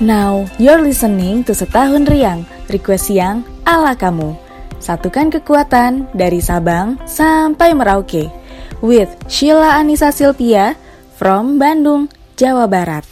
Now, 0.00 0.48
you're 0.56 0.80
listening 0.80 1.44
to 1.44 1.52
Setahun 1.52 2.08
Riang, 2.08 2.48
request 2.72 3.12
yang 3.12 3.44
ala 3.68 3.92
kamu. 3.92 4.32
Satukan 4.80 5.28
kekuatan 5.28 6.08
dari 6.16 6.40
Sabang 6.40 6.96
sampai 7.04 7.76
Merauke. 7.76 8.32
With 8.80 9.12
Sheila 9.28 9.76
Anissa 9.76 10.08
Silpia 10.08 10.72
from 11.20 11.60
Bandung, 11.60 12.08
Jawa 12.40 12.64
Barat. 12.64 13.04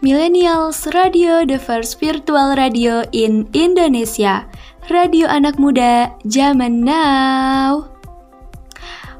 Millennials 0.00 0.88
Radio, 0.96 1.44
the 1.44 1.60
first 1.60 2.00
virtual 2.00 2.56
radio 2.56 3.04
in 3.12 3.52
Indonesia. 3.52 4.48
Radio 4.88 5.28
anak 5.28 5.60
muda 5.60 6.08
zaman 6.24 6.88
now. 6.88 7.84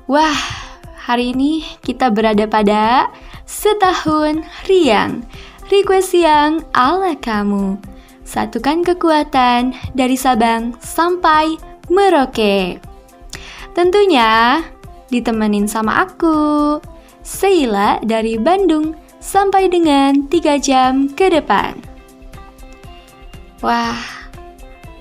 Wah, 0.09 0.41
hari 1.05 1.37
ini 1.37 1.69
kita 1.85 2.09
berada 2.09 2.49
pada 2.49 3.13
setahun 3.47 4.45
riang. 4.67 5.23
Request 5.67 6.15
yang 6.15 6.63
ala 6.75 7.15
kamu. 7.19 7.79
Satukan 8.27 8.83
kekuatan 8.83 9.75
dari 9.95 10.19
Sabang 10.19 10.75
sampai 10.83 11.59
Merauke. 11.87 12.83
Tentunya 13.75 14.63
ditemenin 15.11 15.71
sama 15.71 16.07
aku, 16.07 16.79
Sheila 17.23 18.03
dari 18.03 18.35
Bandung 18.39 18.99
sampai 19.23 19.71
dengan 19.71 20.27
3 20.27 20.59
jam 20.59 21.11
ke 21.11 21.31
depan. 21.31 21.79
Wah, 23.63 23.99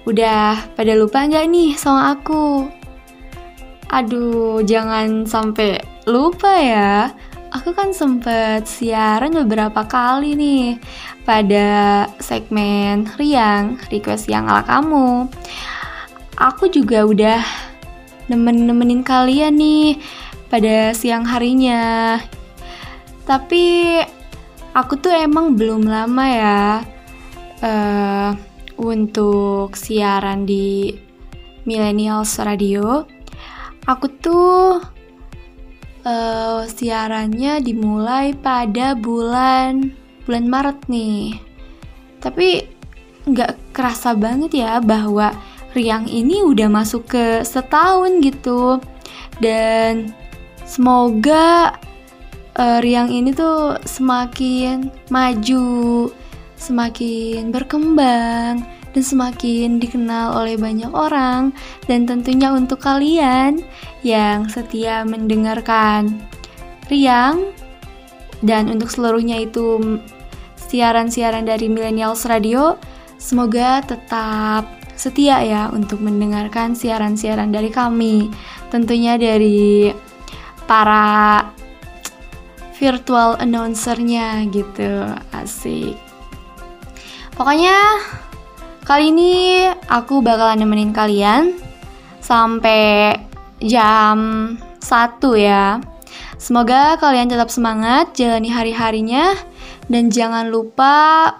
udah 0.06 0.62
pada 0.74 0.94
lupa 0.98 1.26
nggak 1.26 1.46
nih 1.50 1.72
sama 1.78 2.18
aku? 2.18 2.70
Aduh, 3.94 4.66
jangan 4.66 5.30
sampai 5.30 5.78
lupa 6.10 6.58
ya. 6.58 7.14
Aku 7.56 7.72
kan 7.72 7.96
sempet 7.96 8.68
siaran 8.68 9.32
beberapa 9.32 9.88
kali 9.88 10.36
nih 10.36 10.76
pada 11.24 12.04
segmen 12.20 13.08
Riang, 13.16 13.80
request 13.88 14.28
yang 14.28 14.52
ala 14.52 14.60
kamu. 14.68 15.32
Aku 16.36 16.68
juga 16.68 17.08
udah 17.08 17.40
nemen-nemenin 18.28 19.08
kalian 19.08 19.56
nih 19.56 19.96
pada 20.52 20.92
siang 20.92 21.24
harinya. 21.24 22.20
Tapi 23.24 24.04
aku 24.76 25.00
tuh 25.00 25.16
emang 25.16 25.56
belum 25.56 25.88
lama 25.88 26.26
ya 26.28 26.84
uh, 27.64 28.36
untuk 28.76 29.80
siaran 29.80 30.44
di 30.44 30.92
Millennials 31.64 32.36
Radio 32.44 33.08
aku 33.86 34.06
tuh 34.20 34.82
uh, 36.06 36.64
siarannya 36.70 37.60
dimulai 37.60 38.38
pada 38.38 38.94
bulan 38.94 39.92
bulan 40.24 40.46
Maret 40.46 40.80
nih. 40.88 41.42
Tapi 42.22 42.50
nggak 43.26 43.74
kerasa 43.74 44.14
banget 44.14 44.62
ya 44.62 44.78
bahwa 44.80 45.34
Riang 45.76 46.08
ini 46.08 46.40
udah 46.40 46.72
masuk 46.72 47.12
ke 47.12 47.26
setahun 47.44 48.24
gitu. 48.24 48.80
Dan 49.44 50.16
semoga 50.64 51.76
uh, 52.56 52.80
Riang 52.80 53.12
ini 53.12 53.36
tuh 53.36 53.76
semakin 53.84 54.88
maju, 55.12 56.10
semakin 56.56 57.52
berkembang, 57.52 58.64
dan 58.96 59.04
semakin 59.04 59.78
dikenal 59.84 60.40
oleh 60.40 60.56
banyak 60.56 60.88
orang 60.96 61.52
dan 61.84 62.08
tentunya 62.08 62.56
untuk 62.56 62.80
kalian 62.80 63.60
yang 64.08 64.48
setia 64.48 65.04
mendengarkan 65.04 66.24
Riang 66.88 67.52
dan 68.40 68.72
untuk 68.72 68.88
seluruhnya 68.88 69.44
itu 69.44 70.00
siaran-siaran 70.56 71.44
dari 71.44 71.68
Millennials 71.68 72.24
Radio 72.24 72.80
semoga 73.20 73.84
tetap 73.84 74.86
setia 74.96 75.44
ya 75.44 75.64
untuk 75.70 76.00
mendengarkan 76.00 76.74
siaran-siaran 76.74 77.52
dari 77.52 77.70
kami. 77.70 78.32
Tentunya 78.72 79.20
dari 79.20 79.92
para 80.66 81.46
virtual 82.80 83.38
announcernya 83.40 84.48
gitu 84.52 85.06
asik. 85.36 85.96
Pokoknya 87.36 87.76
Kali 88.86 89.10
ini 89.10 89.66
aku 89.90 90.22
bakalan 90.22 90.62
nemenin 90.62 90.94
kalian 90.94 91.58
sampai 92.22 93.18
jam 93.58 94.54
1 94.78 95.18
ya. 95.42 95.82
Semoga 96.38 96.94
kalian 97.02 97.26
tetap 97.26 97.50
semangat 97.50 98.14
jalani 98.14 98.54
hari-harinya 98.54 99.34
dan 99.90 100.14
jangan 100.14 100.54
lupa 100.54 100.94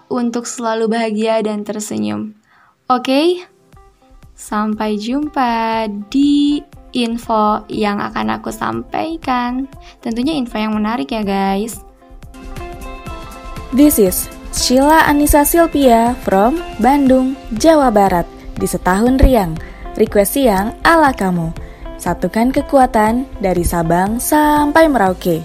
untuk 0.10 0.50
selalu 0.50 0.90
bahagia 0.90 1.46
dan 1.46 1.62
tersenyum. 1.62 2.34
Oke? 2.90 3.06
Okay? 3.06 3.28
Sampai 4.34 4.98
jumpa 4.98 5.86
di 6.10 6.66
info 6.98 7.62
yang 7.70 8.02
akan 8.02 8.42
aku 8.42 8.50
sampaikan. 8.50 9.70
Tentunya 10.02 10.34
info 10.34 10.58
yang 10.58 10.74
menarik 10.74 11.14
ya, 11.14 11.22
guys. 11.22 11.78
This 13.70 14.02
is 14.02 14.35
Sheila 14.56 15.04
Anissa 15.12 15.44
Silpia 15.44 16.16
from 16.24 16.64
Bandung, 16.80 17.36
Jawa 17.60 17.92
Barat 17.92 18.24
di 18.56 18.64
Setahun 18.64 19.20
Riang. 19.20 19.52
Request 20.00 20.40
siang 20.40 20.80
ala 20.80 21.12
kamu. 21.12 21.52
Satukan 22.00 22.56
kekuatan 22.56 23.28
dari 23.44 23.68
Sabang 23.68 24.16
sampai 24.16 24.88
Merauke. 24.88 25.44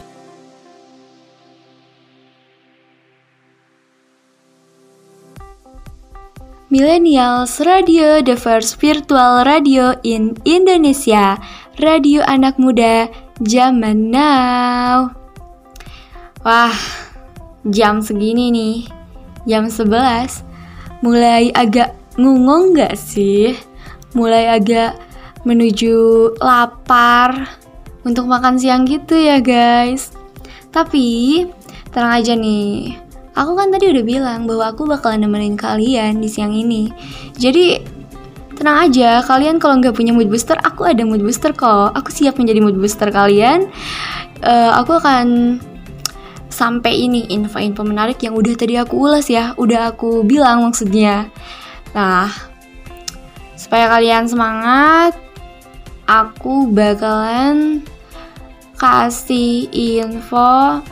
Millennials 6.70 7.58
Radio, 7.66 8.22
the 8.22 8.38
first 8.38 8.78
virtual 8.78 9.42
radio 9.42 9.90
in 10.06 10.38
Indonesia. 10.46 11.34
Radio 11.82 12.22
anak 12.30 12.62
muda 12.62 13.10
zaman 13.42 14.14
now. 14.14 15.10
Wah, 16.46 16.78
jam 17.66 18.06
segini 18.06 18.54
nih 18.54 18.99
jam 19.48 19.68
11 19.68 20.42
mulai 21.00 21.52
agak 21.56 21.96
ngungong 22.20 22.76
gak 22.76 22.96
sih? 22.96 23.56
Mulai 24.12 24.58
agak 24.58 24.98
menuju 25.48 25.94
lapar 26.42 27.56
untuk 28.04 28.28
makan 28.28 28.60
siang 28.60 28.84
gitu 28.84 29.16
ya 29.16 29.40
guys. 29.40 30.12
Tapi 30.70 31.44
tenang 31.90 32.22
aja 32.22 32.32
nih, 32.36 32.94
aku 33.34 33.52
kan 33.58 33.72
tadi 33.72 33.90
udah 33.90 34.04
bilang 34.04 34.40
bahwa 34.46 34.70
aku 34.70 34.86
bakalan 34.86 35.26
nemenin 35.26 35.56
kalian 35.58 36.20
di 36.20 36.28
siang 36.30 36.54
ini. 36.54 36.92
Jadi 37.34 37.80
tenang 38.54 38.90
aja, 38.90 39.24
kalian 39.24 39.56
kalau 39.56 39.80
nggak 39.80 39.96
punya 39.96 40.12
mood 40.12 40.28
booster, 40.28 40.58
aku 40.60 40.84
ada 40.86 41.02
mood 41.02 41.24
booster 41.24 41.50
kok. 41.56 41.96
Aku 41.96 42.12
siap 42.12 42.36
menjadi 42.36 42.60
mood 42.60 42.76
booster 42.76 43.08
kalian. 43.08 43.72
Uh, 44.40 44.72
aku 44.76 44.96
akan 44.96 45.58
sampai 46.50 47.06
ini 47.06 47.30
info-info 47.30 47.86
menarik 47.86 48.20
yang 48.20 48.36
udah 48.36 48.54
tadi 48.58 48.76
aku 48.76 49.08
ulas 49.08 49.30
ya, 49.30 49.54
udah 49.56 49.94
aku 49.94 50.26
bilang 50.26 50.66
maksudnya. 50.66 51.30
Nah, 51.94 52.28
supaya 53.54 53.86
kalian 53.88 54.26
semangat, 54.26 55.14
aku 56.10 56.66
bakalan 56.68 57.86
kasih 58.76 59.70
info 59.70 60.82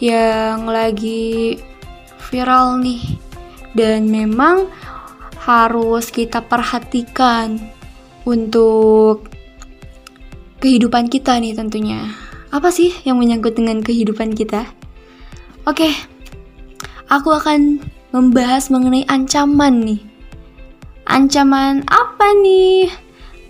yang 0.00 0.64
lagi 0.64 1.60
viral 2.28 2.80
nih 2.80 3.20
dan 3.76 4.08
memang 4.08 4.68
harus 5.44 6.10
kita 6.10 6.42
perhatikan 6.42 7.60
untuk 8.26 9.30
kehidupan 10.58 11.06
kita 11.06 11.38
nih 11.38 11.54
tentunya. 11.54 12.10
Apa 12.50 12.72
sih 12.72 12.90
yang 13.04 13.20
menyangkut 13.20 13.54
dengan 13.54 13.84
kehidupan 13.84 14.32
kita? 14.32 14.66
Oke, 15.66 15.90
aku 17.10 17.34
akan 17.34 17.82
membahas 18.14 18.70
mengenai 18.70 19.02
ancaman 19.10 19.82
nih. 19.82 19.98
Ancaman 21.10 21.82
apa 21.90 22.26
nih? 22.38 22.86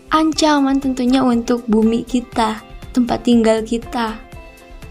Ancaman 0.09 0.81
tentunya 0.81 1.21
untuk 1.21 1.69
bumi 1.69 2.09
kita, 2.09 2.65
tempat 2.97 3.21
tinggal 3.21 3.61
kita, 3.61 4.17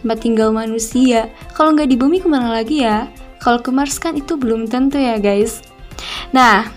tempat 0.06 0.18
tinggal 0.22 0.54
manusia. 0.54 1.34
Kalau 1.58 1.74
nggak 1.74 1.90
di 1.90 1.98
bumi 1.98 2.22
ke 2.22 2.30
mana 2.30 2.54
lagi 2.54 2.86
ya? 2.86 3.10
Kalau 3.42 3.58
ke 3.58 3.74
Mars 3.74 3.98
kan 3.98 4.14
itu 4.14 4.38
belum 4.38 4.70
tentu 4.70 5.02
ya 5.02 5.18
guys. 5.18 5.66
Nah, 6.30 6.70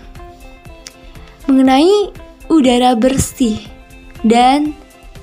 mengenai 1.45 2.09
udara 2.49 2.97
bersih 2.97 3.61
dan 4.25 4.73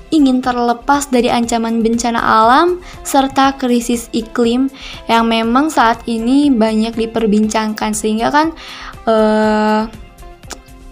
ingin 0.09 0.39
terlepas 0.39 1.11
dari 1.11 1.27
ancaman 1.27 1.83
bencana 1.83 2.19
alam 2.19 2.79
serta 3.03 3.59
krisis 3.59 4.07
iklim 4.15 4.71
yang 5.11 5.27
memang 5.27 5.67
saat 5.67 5.99
ini 6.07 6.47
banyak 6.51 6.95
diperbincangkan. 6.95 7.91
Sehingga 7.91 8.31
kan 8.31 8.55
minggu 9.07 9.87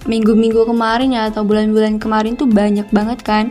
minggu-minggu 0.06 0.62
kemarin 0.70 1.18
ya 1.18 1.34
atau 1.34 1.42
bulan-bulan 1.42 1.98
kemarin 1.98 2.38
tuh 2.38 2.46
banyak 2.46 2.86
banget 2.94 3.20
kan 3.26 3.50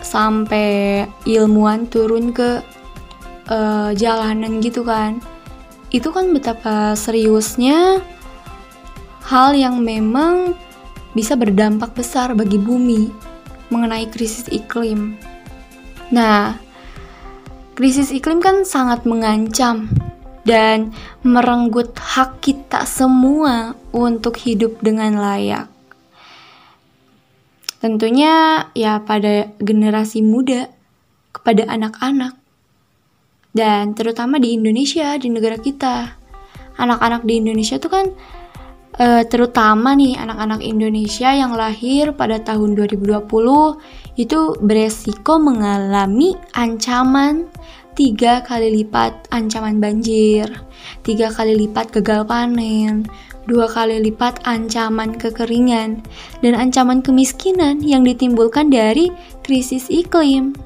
sampai 0.00 1.04
ilmuwan 1.28 1.84
turun 1.86 2.32
ke 2.32 2.64
uh, 3.52 3.90
jalanan 3.92 4.64
gitu 4.64 4.86
kan. 4.86 5.20
Itu 5.90 6.14
kan 6.14 6.30
betapa 6.30 6.94
seriusnya 6.94 8.00
hal 9.26 9.54
yang 9.58 9.82
memang 9.82 10.54
bisa 11.14 11.34
berdampak 11.34 11.90
besar 11.98 12.38
bagi 12.38 12.56
bumi 12.56 13.29
mengenai 13.70 14.10
krisis 14.10 14.46
iklim. 14.50 15.16
Nah, 16.10 16.58
krisis 17.78 18.10
iklim 18.10 18.42
kan 18.42 18.66
sangat 18.66 19.06
mengancam 19.06 19.88
dan 20.44 20.90
merenggut 21.22 21.94
hak 21.96 22.42
kita 22.42 22.84
semua 22.84 23.78
untuk 23.94 24.36
hidup 24.36 24.82
dengan 24.82 25.16
layak. 25.16 25.70
Tentunya 27.80 28.68
ya 28.76 29.00
pada 29.00 29.48
generasi 29.56 30.20
muda, 30.20 30.68
kepada 31.32 31.64
anak-anak 31.70 32.36
dan 33.50 33.98
terutama 33.98 34.38
di 34.38 34.54
Indonesia 34.54 35.18
di 35.18 35.30
negara 35.30 35.58
kita 35.58 36.14
anak-anak 36.78 37.26
di 37.26 37.42
Indonesia 37.42 37.82
tuh 37.82 37.90
kan 37.90 38.06
uh, 38.98 39.22
terutama 39.28 39.94
nih 39.94 40.18
anak-anak 40.18 40.64
Indonesia 40.64 41.30
yang 41.30 41.54
lahir 41.54 42.16
pada 42.16 42.40
tahun 42.42 42.74
2020 42.74 43.28
itu 44.18 44.40
beresiko 44.58 45.38
mengalami 45.38 46.34
ancaman 46.56 47.46
tiga 48.00 48.40
kali 48.40 48.80
lipat 48.80 49.28
ancaman 49.28 49.76
banjir, 49.76 50.48
tiga 51.04 51.28
kali 51.28 51.52
lipat 51.52 51.92
gagal 52.00 52.24
panen, 52.24 53.04
dua 53.44 53.68
kali 53.68 54.00
lipat 54.00 54.40
ancaman 54.48 55.18
kekeringan, 55.20 56.00
dan 56.40 56.54
ancaman 56.56 57.04
kemiskinan 57.04 57.82
yang 57.84 58.00
ditimbulkan 58.06 58.72
dari 58.72 59.12
krisis 59.44 59.90
iklim. 59.92 60.56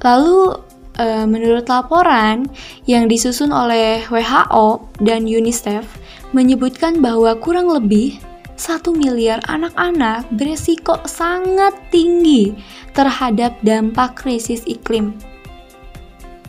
Lalu 0.00 0.56
e, 0.96 1.06
menurut 1.28 1.66
laporan 1.68 2.48
yang 2.88 3.08
disusun 3.10 3.52
oleh 3.52 4.04
WHO 4.08 4.94
dan 5.02 5.28
UNICEF 5.28 5.99
menyebutkan 6.30 7.02
bahwa 7.02 7.34
kurang 7.38 7.70
lebih 7.70 8.18
satu 8.60 8.92
miliar 8.92 9.40
anak-anak 9.48 10.28
beresiko 10.36 11.00
sangat 11.08 11.72
tinggi 11.88 12.52
terhadap 12.92 13.56
dampak 13.64 14.20
krisis 14.20 14.60
iklim. 14.68 15.16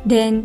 Dan 0.03 0.43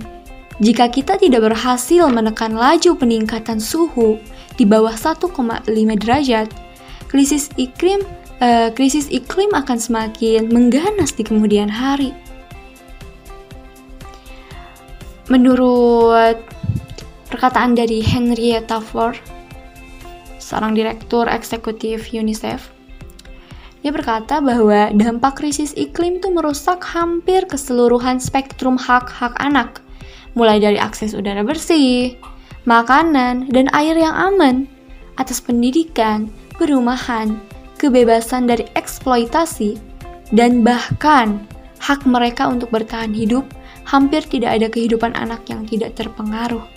jika 0.63 0.89
kita 0.89 1.19
tidak 1.19 1.53
berhasil 1.53 2.07
menekan 2.09 2.55
laju 2.55 2.97
peningkatan 2.97 3.59
suhu 3.59 4.17
di 4.57 4.65
bawah 4.65 4.95
1,5 4.95 5.67
derajat, 6.01 6.49
krisis 7.11 7.51
iklim 7.61 8.01
uh, 8.41 8.69
krisis 8.73 9.11
iklim 9.13 9.53
akan 9.53 9.77
semakin 9.77 10.49
mengganas 10.49 11.13
di 11.13 11.27
kemudian 11.27 11.69
hari. 11.69 12.15
Menurut 15.27 16.39
perkataan 17.29 17.75
dari 17.75 18.03
Henrietta 18.03 18.79
Ford, 18.79 19.19
seorang 20.39 20.79
direktur 20.79 21.27
eksekutif 21.27 22.15
UNICEF, 22.15 22.77
dia 23.87 23.95
berkata 23.95 24.43
bahwa 24.43 24.91
dampak 24.99 25.39
krisis 25.39 25.71
iklim 25.79 26.19
itu 26.19 26.27
merusak 26.35 26.83
hampir 26.83 27.47
keseluruhan 27.47 28.19
spektrum 28.19 28.75
hak-hak 28.75 29.31
anak, 29.39 29.79
mulai 30.35 30.59
dari 30.59 30.75
akses 30.75 31.15
udara 31.15 31.47
bersih, 31.47 32.19
makanan, 32.67 33.47
dan 33.55 33.71
air 33.71 33.95
yang 33.95 34.11
aman, 34.11 34.67
atas 35.23 35.39
pendidikan, 35.39 36.27
perumahan, 36.59 37.39
kebebasan 37.79 38.51
dari 38.51 38.67
eksploitasi, 38.75 39.79
dan 40.35 40.67
bahkan 40.67 41.47
hak 41.79 42.03
mereka 42.11 42.51
untuk 42.51 42.75
bertahan 42.75 43.15
hidup 43.15 43.47
hampir 43.87 44.27
tidak 44.27 44.59
ada 44.59 44.67
kehidupan 44.67 45.15
anak 45.15 45.47
yang 45.47 45.63
tidak 45.63 45.95
terpengaruh. 45.95 46.76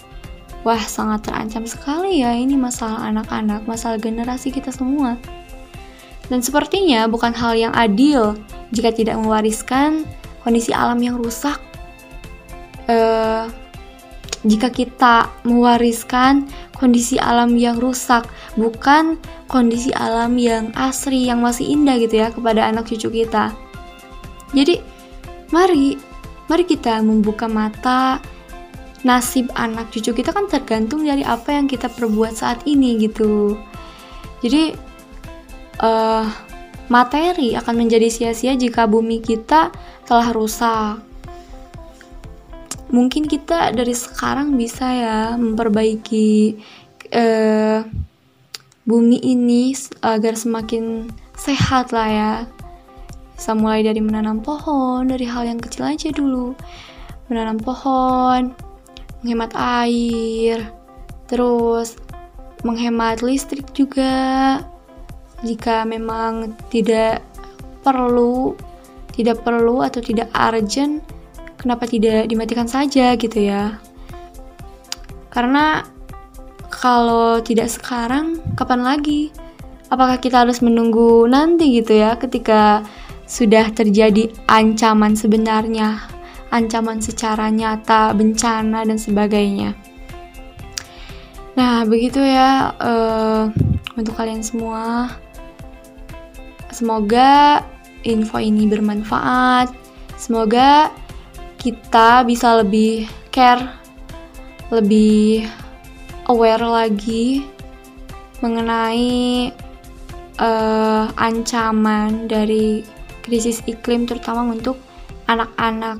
Wah, 0.67 0.83
sangat 0.83 1.23
terancam 1.23 1.63
sekali 1.63 2.19
ya 2.19 2.35
ini 2.35 2.59
masalah 2.59 3.07
anak-anak, 3.07 3.63
masalah 3.63 3.95
generasi 3.95 4.51
kita 4.51 4.75
semua. 4.75 5.15
Dan 6.27 6.43
sepertinya 6.43 7.07
bukan 7.07 7.31
hal 7.33 7.55
yang 7.55 7.73
adil 7.73 8.37
jika 8.75 8.91
tidak 8.93 9.17
mewariskan 9.17 10.03
kondisi 10.43 10.75
alam 10.75 10.99
yang 10.99 11.17
rusak. 11.17 11.57
Uh, 12.89 13.47
jika 14.45 14.71
kita 14.71 15.27
mewariskan 15.43 16.47
kondisi 16.75 17.19
alam 17.19 17.59
yang 17.59 17.75
rusak, 17.75 18.23
bukan 18.55 19.19
kondisi 19.51 19.91
alam 19.91 20.39
yang 20.39 20.71
asri, 20.79 21.27
yang 21.27 21.43
masih 21.43 21.67
indah 21.67 21.99
gitu 21.99 22.23
ya 22.23 22.31
kepada 22.31 22.67
anak 22.67 22.87
cucu 22.87 23.11
kita. 23.23 23.51
Jadi, 24.55 24.79
mari 25.51 25.99
mari 26.49 26.63
kita 26.65 27.03
membuka 27.03 27.45
mata 27.45 28.23
nasib 29.07 29.47
anak 29.55 29.95
cucu 29.95 30.11
kita 30.11 30.35
kan 30.35 30.51
tergantung 30.51 31.07
dari 31.07 31.23
apa 31.23 31.55
yang 31.55 31.71
kita 31.71 31.87
perbuat 31.87 32.35
saat 32.35 32.67
ini 32.67 32.99
gitu. 32.99 33.55
Jadi 34.43 34.75
uh, 35.79 36.25
materi 36.91 37.55
akan 37.55 37.75
menjadi 37.85 38.11
sia-sia 38.11 38.55
jika 38.59 38.89
bumi 38.89 39.23
kita 39.23 39.71
telah 40.03 40.29
rusak. 40.35 40.99
Mungkin 42.89 43.29
kita 43.29 43.69
dari 43.71 43.93
sekarang 43.93 44.57
bisa 44.57 44.89
ya 44.89 45.17
memperbaiki 45.37 46.57
uh, 47.13 47.85
bumi 48.89 49.21
ini 49.21 49.77
agar 50.01 50.33
semakin 50.33 51.07
sehat 51.37 51.93
lah 51.93 52.09
ya. 52.09 52.33
Bisa 53.37 53.55
mulai 53.55 53.85
dari 53.85 54.03
menanam 54.03 54.43
pohon, 54.43 55.07
dari 55.07 55.23
hal 55.23 55.47
yang 55.47 55.61
kecil 55.61 55.87
aja 55.87 56.11
dulu. 56.11 56.57
Menanam 57.29 57.61
pohon, 57.61 58.51
menghemat 59.21 59.51
air, 59.55 60.71
terus 61.27 61.99
menghemat 62.63 63.23
listrik 63.23 63.71
juga. 63.75 64.59
Jika 65.39 65.87
memang 65.87 66.55
tidak 66.67 67.23
perlu, 67.79 68.59
tidak 69.15 69.39
perlu 69.43 69.79
atau 69.79 70.03
tidak 70.03 70.27
urgent, 70.35 70.99
kenapa 71.55 71.87
tidak 71.87 72.27
dimatikan 72.27 72.67
saja 72.67 73.15
gitu 73.15 73.39
ya? 73.47 73.79
Karena 75.31 75.83
kalau 76.67 77.39
tidak 77.39 77.71
sekarang, 77.71 78.43
kapan 78.59 78.83
lagi? 78.83 79.31
Apakah 79.89 80.21
kita 80.21 80.43
harus 80.45 80.61
menunggu 80.61 81.25
nanti 81.25 81.81
gitu 81.81 81.97
ya 81.97 82.13
ketika 82.19 82.85
sudah 83.25 83.69
terjadi 83.73 84.29
ancaman 84.45 85.15
sebenarnya, 85.17 86.18
ancaman 86.49 87.01
secara 87.01 87.49
nyata, 87.53 88.13
bencana, 88.13 88.85
dan 88.85 88.97
sebagainya. 88.97 89.77
Nah, 91.57 91.83
begitu 91.85 92.21
ya 92.23 92.71
uh, 92.77 93.51
untuk 93.97 94.15
kalian 94.15 94.41
semua. 94.41 95.11
Semoga 96.69 97.61
info 98.07 98.39
ini 98.39 98.69
bermanfaat. 98.69 99.73
Semoga 100.15 100.93
kita 101.59 102.23
bisa 102.23 102.63
lebih 102.63 103.07
care, 103.33 103.67
lebih 104.71 105.43
aware 106.31 106.63
lagi 106.63 107.43
mengenai 108.39 109.51
uh, 110.39 111.11
ancaman 111.19 112.31
dari 112.31 112.87
krisis 113.19 113.59
iklim 113.67 114.07
terutama 114.07 114.47
untuk 114.47 114.79
anak-anak 115.27 115.99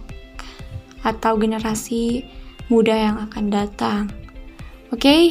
atau 1.09 1.37
generasi 1.37 2.23
muda 2.69 2.93
yang 2.93 3.17
akan 3.29 3.45
datang. 3.49 4.03
Oke? 4.93 5.01
Okay? 5.01 5.23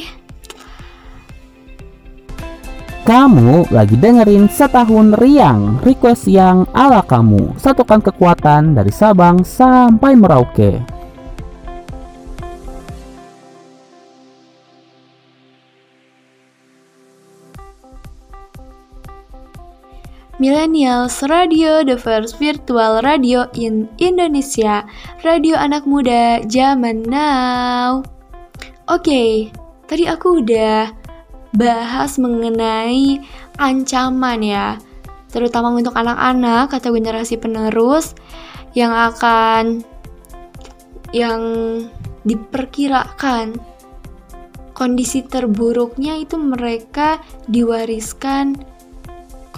Kamu 3.09 3.73
lagi 3.73 3.97
dengerin 3.97 4.45
setahun 4.51 5.17
riang 5.17 5.81
request 5.81 6.29
yang 6.29 6.69
ala 6.77 7.01
kamu. 7.01 7.57
Satukan 7.57 8.05
kekuatan 8.05 8.77
dari 8.77 8.93
Sabang 8.93 9.41
sampai 9.41 10.13
Merauke. 10.13 10.98
Millennials 20.39 21.19
Radio, 21.27 21.83
the 21.83 21.99
first 21.99 22.39
virtual 22.39 23.03
radio 23.03 23.43
in 23.59 23.91
Indonesia, 23.99 24.87
radio 25.19 25.59
anak 25.59 25.83
muda 25.83 26.39
zaman 26.47 27.03
now. 27.03 27.99
Oke, 28.87 29.03
okay, 29.03 29.31
tadi 29.83 30.07
aku 30.07 30.39
udah 30.39 30.95
bahas 31.51 32.15
mengenai 32.15 33.19
ancaman 33.59 34.39
ya, 34.39 34.79
terutama 35.27 35.75
untuk 35.75 35.91
anak-anak 35.99 36.71
atau 36.71 36.95
generasi 36.95 37.35
penerus 37.35 38.15
yang 38.71 38.95
akan 38.95 39.83
yang 41.11 41.43
diperkirakan 42.23 43.59
kondisi 44.71 45.19
terburuknya 45.19 46.15
itu 46.15 46.39
mereka 46.39 47.19
diwariskan 47.51 48.68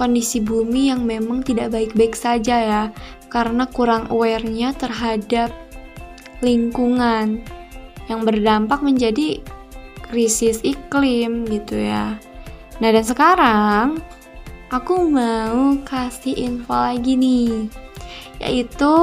kondisi 0.02 0.42
bumi 0.42 0.90
yang 0.90 1.06
memang 1.06 1.46
tidak 1.46 1.78
baik-baik 1.78 2.18
saja 2.18 2.58
ya, 2.58 2.84
karena 3.30 3.70
kurang 3.70 4.10
aware-nya 4.10 4.74
terhadap 4.74 5.54
lingkungan 6.42 7.46
yang 8.10 8.26
berdampak 8.26 8.82
menjadi 8.82 9.46
krisis 10.10 10.58
iklim 10.66 11.46
gitu 11.46 11.78
ya. 11.78 12.18
Nah, 12.82 12.90
dan 12.90 13.06
sekarang 13.06 14.02
aku 14.74 15.06
mau 15.06 15.78
kasih 15.86 16.34
info 16.34 16.74
lagi 16.74 17.14
nih, 17.14 17.70
yaitu 18.42 18.98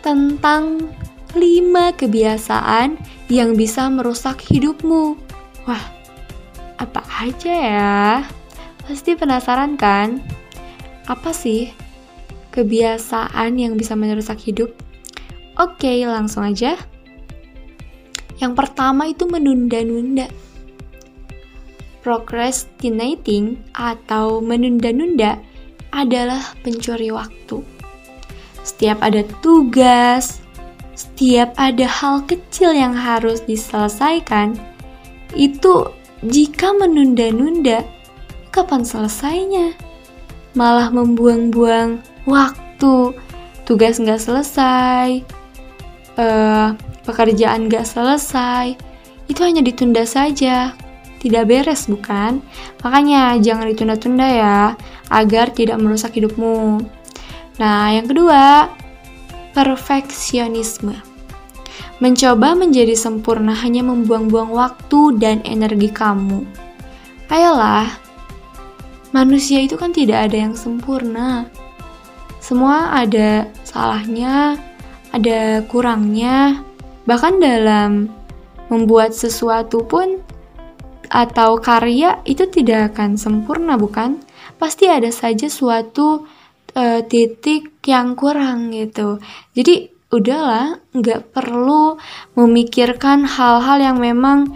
tentang 0.00 0.88
5 1.36 1.92
kebiasaan 1.92 2.96
yang 3.28 3.52
bisa 3.52 3.92
merusak 3.92 4.40
hidupmu. 4.48 5.20
Wah, 5.68 5.84
apa 6.80 7.04
aja 7.20 7.52
ya? 7.52 8.24
Pasti 8.84 9.16
penasaran 9.16 9.80
kan? 9.80 10.20
Apa 11.08 11.32
sih 11.32 11.72
kebiasaan 12.52 13.56
yang 13.56 13.80
bisa 13.80 13.96
merusak 13.96 14.40
hidup? 14.44 14.70
Oke, 15.56 16.04
langsung 16.04 16.44
aja. 16.44 16.76
Yang 18.38 18.52
pertama 18.52 19.08
itu 19.08 19.24
menunda-nunda. 19.24 20.28
Procrastinating 22.04 23.56
atau 23.72 24.44
menunda-nunda 24.44 25.40
adalah 25.94 26.42
pencuri 26.60 27.08
waktu. 27.08 27.64
Setiap 28.60 29.00
ada 29.00 29.24
tugas, 29.40 30.44
setiap 30.92 31.54
ada 31.56 31.88
hal 31.88 32.26
kecil 32.28 32.74
yang 32.76 32.92
harus 32.92 33.40
diselesaikan, 33.48 34.58
itu 35.32 35.88
jika 36.26 36.74
menunda-nunda, 36.74 37.86
kapan 38.54 38.86
selesainya? 38.86 39.74
Malah 40.54 40.94
membuang-buang 40.94 41.98
waktu, 42.30 43.18
tugas 43.66 43.98
nggak 43.98 44.22
selesai, 44.22 45.26
uh, 46.14 46.78
pekerjaan 47.02 47.66
nggak 47.66 47.82
selesai, 47.82 48.78
itu 49.26 49.40
hanya 49.42 49.66
ditunda 49.66 50.06
saja. 50.06 50.70
Tidak 51.18 51.48
beres, 51.48 51.88
bukan? 51.88 52.44
Makanya 52.84 53.40
jangan 53.40 53.66
ditunda-tunda 53.72 54.28
ya, 54.28 54.60
agar 55.08 55.50
tidak 55.50 55.80
merusak 55.80 56.14
hidupmu. 56.14 56.84
Nah, 57.56 57.90
yang 57.96 58.04
kedua, 58.04 58.68
perfeksionisme. 59.56 60.92
Mencoba 62.04 62.52
menjadi 62.52 62.92
sempurna 62.92 63.56
hanya 63.56 63.80
membuang-buang 63.80 64.52
waktu 64.52 65.16
dan 65.16 65.40
energi 65.48 65.88
kamu. 65.88 66.44
Ayolah, 67.32 68.03
manusia 69.14 69.62
itu 69.62 69.78
kan 69.78 69.94
tidak 69.94 70.26
ada 70.28 70.50
yang 70.50 70.58
sempurna. 70.58 71.46
Semua 72.42 72.92
ada 72.92 73.46
salahnya, 73.62 74.58
ada 75.14 75.62
kurangnya, 75.70 76.60
bahkan 77.06 77.38
dalam 77.38 78.10
membuat 78.68 79.14
sesuatu 79.14 79.86
pun 79.86 80.18
atau 81.14 81.62
karya 81.62 82.18
itu 82.26 82.50
tidak 82.50 82.92
akan 82.92 83.14
sempurna, 83.14 83.78
bukan? 83.78 84.18
Pasti 84.58 84.90
ada 84.90 85.08
saja 85.14 85.46
suatu 85.46 86.26
uh, 86.74 87.00
titik 87.06 87.78
yang 87.86 88.18
kurang 88.18 88.74
gitu. 88.74 89.22
Jadi 89.54 89.94
udahlah, 90.10 90.82
nggak 90.90 91.30
perlu 91.30 91.96
memikirkan 92.34 93.24
hal-hal 93.24 93.78
yang 93.78 93.98
memang 94.02 94.52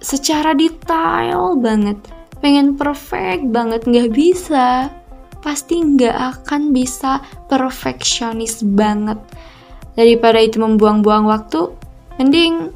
secara 0.00 0.56
detail 0.56 1.54
banget, 1.60 2.00
pengen 2.40 2.76
perfect 2.76 3.48
banget 3.52 3.84
nggak 3.84 4.10
bisa, 4.12 4.88
pasti 5.44 5.80
nggak 5.80 6.16
akan 6.16 6.72
bisa 6.72 7.20
perfeksionis 7.48 8.64
banget. 8.64 9.20
Daripada 9.96 10.40
itu 10.40 10.60
membuang-buang 10.60 11.28
waktu, 11.28 11.68
mending 12.16 12.72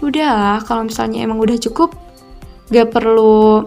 udahlah 0.00 0.60
kalau 0.64 0.88
misalnya 0.88 1.24
emang 1.24 1.40
udah 1.40 1.56
cukup, 1.60 1.92
nggak 2.72 2.92
perlu 2.92 3.64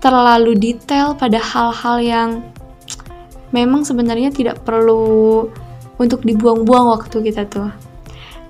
terlalu 0.00 0.52
detail 0.56 1.16
pada 1.16 1.40
hal-hal 1.40 1.96
yang 2.00 2.30
memang 3.56 3.88
sebenarnya 3.88 4.28
tidak 4.28 4.60
perlu 4.60 5.48
untuk 5.96 6.26
dibuang-buang 6.26 6.92
waktu 6.92 7.24
kita 7.24 7.48
tuh. 7.48 7.70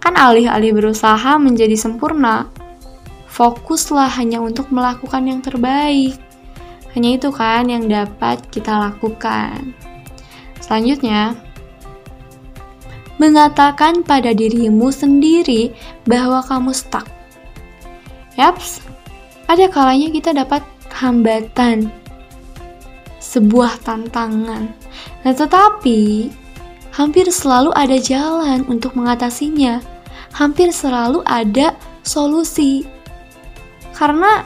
Kan 0.02 0.18
alih-alih 0.18 0.74
berusaha 0.74 1.38
menjadi 1.38 1.78
sempurna, 1.78 2.50
fokuslah 3.34 4.06
hanya 4.14 4.38
untuk 4.38 4.70
melakukan 4.70 5.26
yang 5.26 5.42
terbaik. 5.42 6.14
Hanya 6.94 7.18
itu 7.18 7.34
kan 7.34 7.66
yang 7.66 7.90
dapat 7.90 8.38
kita 8.54 8.70
lakukan. 8.70 9.74
Selanjutnya, 10.62 11.34
mengatakan 13.18 14.06
pada 14.06 14.30
dirimu 14.30 14.94
sendiri 14.94 15.74
bahwa 16.06 16.38
kamu 16.46 16.70
stuck. 16.70 17.10
Yaps, 18.38 18.78
ada 19.50 19.66
kalanya 19.66 20.14
kita 20.14 20.30
dapat 20.30 20.62
hambatan, 20.94 21.90
sebuah 23.18 23.82
tantangan, 23.82 24.70
Nah, 25.24 25.32
tetapi 25.32 26.28
hampir 26.92 27.26
selalu 27.32 27.72
ada 27.72 27.96
jalan 27.96 28.62
untuk 28.68 28.92
mengatasinya. 28.92 29.80
Hampir 30.36 30.68
selalu 30.74 31.24
ada 31.24 31.72
solusi. 32.04 32.84
Karena 33.94 34.42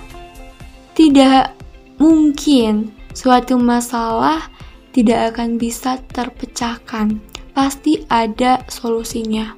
tidak 0.93 1.57
mungkin 1.97 2.93
suatu 3.17 3.57
masalah 3.57 4.47
tidak 4.93 5.35
akan 5.35 5.57
bisa 5.57 5.99
terpecahkan. 6.13 7.19
Pasti 7.57 8.07
ada 8.13 8.63
solusinya. 8.71 9.57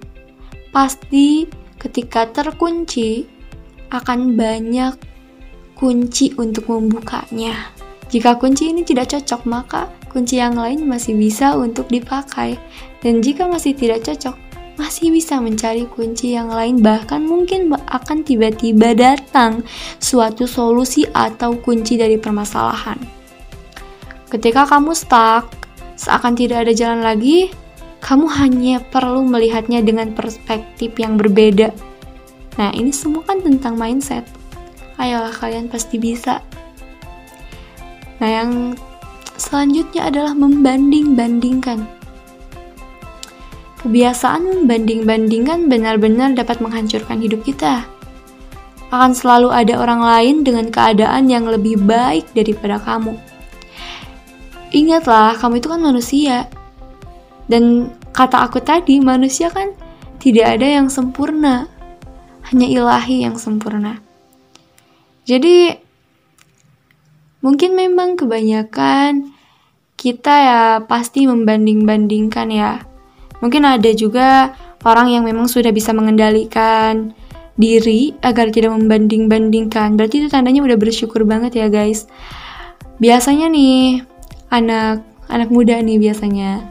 Pasti 0.73 1.45
ketika 1.77 2.31
terkunci 2.31 3.27
akan 3.91 4.39
banyak 4.39 4.95
kunci 5.77 6.33
untuk 6.37 6.71
membukanya. 6.71 7.73
Jika 8.11 8.37
kunci 8.37 8.75
ini 8.75 8.83
tidak 8.83 9.15
cocok, 9.15 9.43
maka 9.47 9.87
kunci 10.11 10.43
yang 10.43 10.59
lain 10.59 10.85
masih 10.85 11.15
bisa 11.15 11.55
untuk 11.55 11.87
dipakai. 11.89 12.59
Dan 13.01 13.23
jika 13.23 13.47
masih 13.47 13.73
tidak 13.73 14.05
cocok, 14.05 14.37
masih 14.81 15.13
bisa 15.13 15.37
mencari 15.37 15.85
kunci 15.85 16.33
yang 16.33 16.49
lain 16.49 16.81
bahkan 16.81 17.21
mungkin 17.21 17.69
akan 17.77 18.25
tiba-tiba 18.25 18.97
datang 18.97 19.61
suatu 20.01 20.49
solusi 20.49 21.05
atau 21.13 21.61
kunci 21.61 22.01
dari 22.01 22.17
permasalahan. 22.17 22.97
Ketika 24.33 24.65
kamu 24.65 24.97
stuck, 24.97 25.53
seakan 26.01 26.33
tidak 26.33 26.65
ada 26.65 26.73
jalan 26.73 27.05
lagi, 27.05 27.53
kamu 28.01 28.27
hanya 28.41 28.81
perlu 28.81 29.21
melihatnya 29.29 29.85
dengan 29.85 30.17
perspektif 30.17 30.97
yang 30.97 31.21
berbeda. 31.21 31.69
Nah, 32.57 32.73
ini 32.73 32.89
semua 32.89 33.21
kan 33.29 33.45
tentang 33.45 33.77
mindset. 33.77 34.25
Ayolah 34.97 35.35
kalian 35.37 35.69
pasti 35.69 36.01
bisa. 36.01 36.41
Nah, 38.21 38.31
yang 38.31 38.77
Selanjutnya 39.41 40.13
adalah 40.13 40.37
membanding-bandingkan. 40.37 41.81
Kebiasaan 43.81 44.45
membanding-bandingkan 44.45 45.73
benar-benar 45.73 46.37
dapat 46.37 46.61
menghancurkan 46.61 47.21
hidup 47.21 47.41
kita. 47.45 47.89
Akan 48.93 49.17
selalu 49.17 49.49
ada 49.55 49.81
orang 49.81 50.03
lain 50.05 50.37
dengan 50.45 50.69
keadaan 50.69 51.31
yang 51.31 51.49
lebih 51.49 51.81
baik 51.81 52.29
daripada 52.37 52.77
kamu. 52.83 53.17
Ingatlah, 54.71 55.39
kamu 55.41 55.65
itu 55.65 55.69
kan 55.71 55.81
manusia. 55.81 56.37
Dan 57.49 57.95
kata 58.13 58.45
aku 58.47 58.61
tadi, 58.61 59.01
manusia 59.01 59.49
kan 59.49 59.73
tidak 60.21 60.61
ada 60.61 60.67
yang 60.67 60.93
sempurna. 60.93 61.67
Hanya 62.53 62.67
ilahi 62.69 63.25
yang 63.25 63.41
sempurna. 63.41 64.03
Jadi, 65.25 65.89
Mungkin 67.41 67.73
memang 67.73 68.21
kebanyakan 68.21 69.33
kita 69.97 70.35
ya 70.45 70.65
pasti 70.85 71.25
membanding-bandingkan 71.25 72.49
ya. 72.53 72.85
Mungkin 73.41 73.65
ada 73.65 73.91
juga 73.97 74.57
orang 74.85 75.13
yang 75.13 75.25
memang 75.25 75.49
sudah 75.49 75.73
bisa 75.73 75.93
mengendalikan 75.93 77.13
diri 77.61 78.17
agar 78.25 78.49
tidak 78.49 78.73
membanding-bandingkan. 78.73 79.97
Berarti 80.01 80.25
itu 80.25 80.29
tandanya 80.33 80.65
udah 80.65 80.79
bersyukur 80.81 81.29
banget 81.29 81.61
ya 81.61 81.69
guys. 81.69 82.09
Biasanya 83.01 83.53
nih 83.53 84.05
anak 84.49 85.05
anak 85.29 85.49
muda 85.53 85.77
nih 85.81 86.01
biasanya 86.01 86.65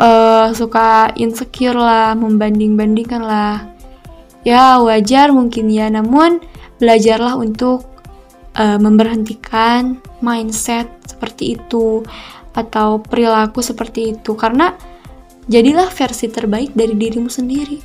uh, 0.00 0.50
suka 0.56 1.12
insecure 1.20 1.76
lah, 1.76 2.16
membanding-bandingkan 2.16 3.22
lah. 3.22 3.68
Ya 4.44 4.76
wajar 4.80 5.32
mungkin 5.32 5.72
ya, 5.72 5.88
namun 5.88 6.44
belajarlah 6.76 7.40
untuk 7.40 7.88
uh, 8.56 8.76
memberhentikan 8.76 10.00
mindset 10.20 10.88
seperti 11.08 11.56
itu 11.56 12.04
atau 12.54 13.00
perilaku 13.02 13.64
seperti 13.64 14.14
itu 14.14 14.36
karena 14.36 14.76
jadilah 15.48 15.88
versi 15.92 16.26
terbaik 16.30 16.72
dari 16.72 16.94
dirimu 16.96 17.28
sendiri. 17.28 17.78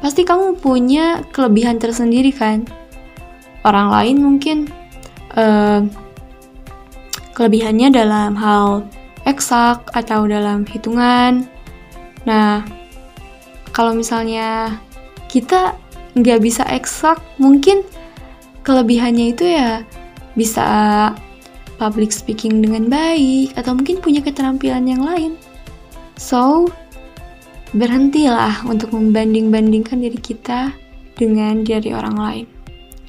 Pasti 0.00 0.22
kamu 0.22 0.60
punya 0.60 1.24
kelebihan 1.32 1.80
tersendiri 1.80 2.30
kan? 2.32 2.68
Orang 3.64 3.90
lain 3.90 4.22
mungkin 4.22 4.70
uh, 5.34 5.82
kelebihannya 7.34 7.88
dalam 7.92 8.36
hal 8.38 8.86
eksak 9.26 9.90
atau 9.92 10.24
dalam 10.24 10.62
hitungan. 10.68 11.44
Nah, 12.24 12.62
kalau 13.74 13.92
misalnya 13.92 14.78
kita 15.28 15.74
nggak 16.16 16.40
bisa 16.40 16.64
eksak 16.72 17.20
mungkin 17.36 17.84
kelebihannya 18.64 19.36
itu 19.36 19.44
ya 19.44 19.84
bisa 20.32 20.64
public 21.76 22.08
speaking 22.08 22.64
dengan 22.64 22.88
baik 22.88 23.52
atau 23.52 23.76
mungkin 23.76 24.00
punya 24.00 24.24
keterampilan 24.24 24.88
yang 24.88 25.04
lain 25.04 25.36
so 26.16 26.68
berhentilah 27.76 28.64
untuk 28.64 28.92
membanding-bandingkan 28.96 30.00
diri 30.00 30.20
kita 30.20 30.72
dengan 31.16 31.64
diri 31.64 31.92
orang 31.92 32.16
lain. 32.16 32.46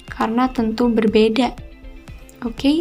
Karena 0.08 0.52
tentu 0.52 0.92
berbeda. 0.92 1.56
Oke? 2.44 2.52
Okay? 2.54 2.78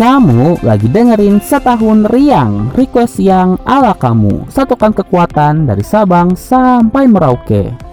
Kamu 0.00 0.64
lagi 0.64 0.88
dengerin 0.88 1.44
setahun 1.44 2.08
riang 2.08 2.72
request 2.72 3.20
yang 3.20 3.60
ala 3.68 3.92
kamu. 3.92 4.48
Satukan 4.48 4.96
kekuatan 4.96 5.68
dari 5.68 5.84
Sabang 5.84 6.32
sampai 6.32 7.04
Merauke 7.04 7.89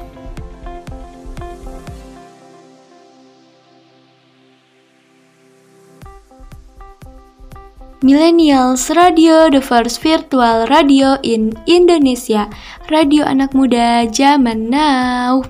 Millennials 8.05 8.93
Radio, 8.93 9.49
the 9.49 9.57
first 9.57 10.05
virtual 10.05 10.69
radio 10.69 11.17
in 11.25 11.57
Indonesia 11.65 12.45
Radio 12.93 13.25
anak 13.25 13.57
muda 13.57 14.05
zaman 14.13 14.69
now 14.69 15.41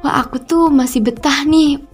Wah 0.00 0.24
aku 0.24 0.40
tuh 0.40 0.72
masih 0.72 1.04
betah 1.04 1.44
nih 1.44 1.84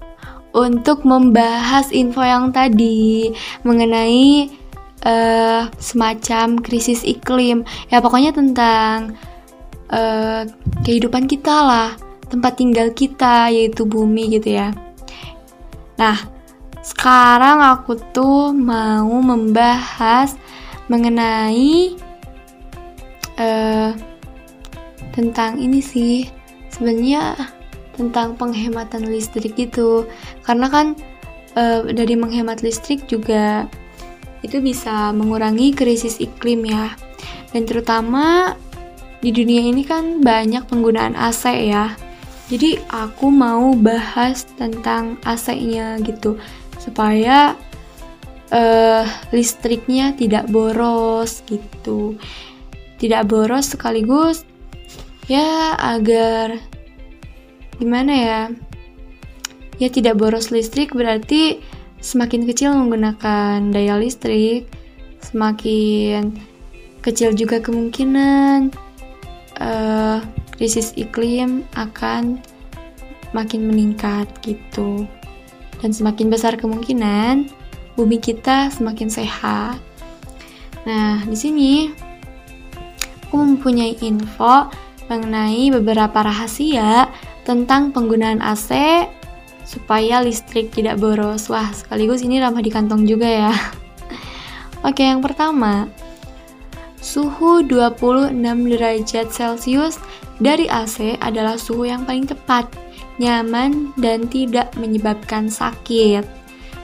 untuk 0.55 1.03
membahas 1.03 1.91
info 1.91 2.23
yang 2.23 2.55
tadi 2.55 3.35
mengenai 3.67 4.55
uh, 5.03 5.67
semacam 5.83 6.63
krisis 6.63 7.03
iklim. 7.03 7.67
Ya 7.91 7.99
pokoknya 7.99 8.31
tentang 8.31 9.19
uh, 9.91 10.47
kehidupan 10.87 11.27
kita 11.27 11.53
lah, 11.53 11.91
tempat 12.31 12.55
tinggal 12.55 12.95
kita 12.95 13.51
yaitu 13.51 13.83
bumi 13.83 14.39
gitu 14.39 14.63
ya. 14.63 14.71
Nah, 15.99 16.38
sekarang 16.83 17.61
aku 17.61 17.99
tuh 18.15 18.55
mau 18.55 19.11
membahas 19.21 20.35
mengenai 20.89 21.99
uh, 23.39 23.93
tentang 25.13 25.59
ini 25.59 25.83
sih. 25.83 26.31
Sebenarnya 26.71 27.35
tentang 27.99 28.39
penghematan 28.39 29.11
listrik 29.11 29.59
itu 29.59 30.07
karena 30.47 30.71
kan 30.71 30.87
e, 31.59 31.91
dari 31.91 32.15
menghemat 32.15 32.63
listrik 32.63 33.03
juga 33.11 33.67
itu 34.47 34.63
bisa 34.63 35.11
mengurangi 35.11 35.75
krisis 35.75 36.23
iklim 36.23 36.63
ya. 36.63 36.95
Dan 37.51 37.67
terutama 37.67 38.55
di 39.19 39.35
dunia 39.35 39.67
ini 39.67 39.83
kan 39.83 40.23
banyak 40.23 40.63
penggunaan 40.71 41.19
AC 41.19 41.51
ya. 41.67 41.99
Jadi 42.47 42.79
aku 42.89 43.29
mau 43.29 43.75
bahas 43.75 44.47
tentang 44.57 45.21
AC-nya 45.27 46.01
gitu 46.01 46.39
supaya 46.88 47.52
uh, 48.49 49.04
listriknya 49.30 50.16
tidak 50.16 50.49
boros 50.49 51.45
gitu. 51.45 52.16
Tidak 52.99 53.23
boros 53.28 53.76
sekaligus 53.76 54.49
ya 55.28 55.76
agar 55.76 56.57
gimana 57.76 58.12
ya 58.16 58.40
ya 59.76 59.88
tidak 59.92 60.18
boros 60.18 60.50
listrik 60.50 60.97
berarti 60.97 61.61
semakin 62.00 62.49
kecil 62.49 62.75
menggunakan 62.75 63.71
daya 63.71 64.00
listrik 64.00 64.66
semakin 65.21 66.33
kecil 67.04 67.37
juga 67.37 67.61
kemungkinan 67.61 68.73
uh, 69.61 70.18
krisis 70.57 70.97
iklim 70.97 71.62
akan 71.76 72.40
makin 73.37 73.68
meningkat 73.68 74.26
gitu 74.40 75.04
dan 75.79 75.91
semakin 75.95 76.29
besar 76.31 76.55
kemungkinan 76.59 77.51
bumi 77.95 78.19
kita 78.23 78.71
semakin 78.71 79.09
sehat 79.11 79.79
nah 80.87 81.21
di 81.27 81.37
sini 81.37 81.73
aku 83.29 83.37
mempunyai 83.37 83.99
info 84.01 84.73
mengenai 85.09 85.73
beberapa 85.73 86.21
rahasia 86.21 87.09
tentang 87.45 87.97
penggunaan 87.97 88.45
AC 88.45 88.77
supaya 89.69 90.25
listrik 90.25 90.73
tidak 90.73 90.97
boros. 90.97 91.53
Wah, 91.53 91.69
sekaligus 91.77 92.25
ini 92.25 92.41
ramah 92.41 92.64
di 92.64 92.73
kantong 92.73 93.05
juga 93.05 93.29
ya. 93.29 93.53
Oke, 94.88 95.05
yang 95.05 95.21
pertama, 95.21 95.88
suhu 97.01 97.61
26 97.64 98.33
derajat 98.73 99.29
Celcius 99.29 100.01
dari 100.41 100.64
AC 100.73 101.21
adalah 101.21 101.61
suhu 101.61 101.85
yang 101.85 102.09
paling 102.09 102.25
tepat, 102.25 102.69
nyaman, 103.18 103.94
dan 103.98 104.26
tidak 104.26 104.74
menyebabkan 104.78 105.50
sakit. 105.50 106.24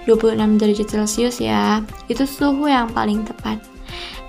26 0.04 0.60
derajat 0.60 0.88
Celcius 0.90 1.40
ya, 1.40 1.80
itu 2.12 2.28
suhu 2.28 2.68
yang 2.68 2.92
paling 2.92 3.24
tepat. 3.24 3.56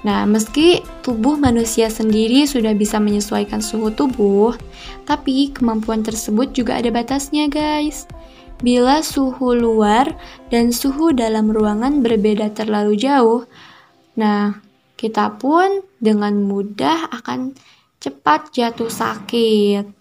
Nah, 0.05 0.21
meski 0.29 0.85
tubuh 1.01 1.33
manusia 1.33 1.89
sendiri 1.89 2.45
sudah 2.45 2.77
bisa 2.77 3.01
menyesuaikan 3.01 3.57
suhu 3.57 3.89
tubuh, 3.89 4.53
tapi 5.09 5.49
kemampuan 5.49 6.05
tersebut 6.05 6.53
juga 6.53 6.77
ada 6.77 6.93
batasnya, 6.93 7.49
guys. 7.49 8.05
Bila 8.61 9.01
suhu 9.01 9.57
luar 9.57 10.13
dan 10.53 10.69
suhu 10.69 11.11
dalam 11.11 11.49
ruangan 11.51 12.05
berbeda 12.05 12.53
terlalu 12.53 12.95
jauh, 12.95 13.43
nah, 14.13 14.61
kita 14.95 15.41
pun 15.41 15.83
dengan 15.97 16.37
mudah 16.37 17.09
akan 17.11 17.57
cepat 17.99 18.53
jatuh 18.53 18.87
sakit. 18.87 19.94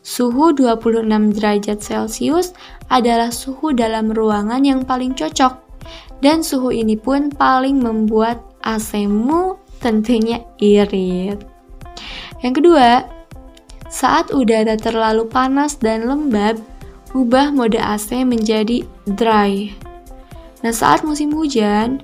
Suhu 0.00 0.56
26 0.56 1.36
derajat 1.36 1.78
Celcius 1.84 2.56
adalah 2.88 3.28
suhu 3.28 3.76
dalam 3.76 4.08
ruangan 4.08 4.64
yang 4.64 4.80
paling 4.80 5.12
cocok, 5.12 5.60
dan 6.24 6.40
suhu 6.40 6.72
ini 6.72 6.96
pun 6.96 7.28
paling 7.28 7.76
membuat 7.80 8.40
AC-mu 8.64 9.60
tentunya 9.80 10.40
irit. 10.56 11.40
Yang 12.40 12.54
kedua, 12.64 13.04
saat 13.92 14.32
udara 14.32 14.80
terlalu 14.80 15.28
panas 15.28 15.76
dan 15.76 16.08
lembab, 16.08 16.56
ubah 17.12 17.52
mode 17.52 17.76
AC 17.76 18.24
menjadi 18.24 18.86
dry. 19.18 19.68
Nah, 20.64 20.72
saat 20.72 21.04
musim 21.04 21.32
hujan, 21.36 22.00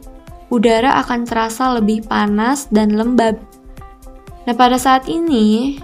udara 0.52 1.00
akan 1.04 1.24
terasa 1.24 1.76
lebih 1.80 2.04
panas 2.04 2.68
dan 2.68 2.92
lembab. 2.92 3.40
Nah, 4.44 4.54
pada 4.56 4.76
saat 4.76 5.08
ini, 5.08 5.80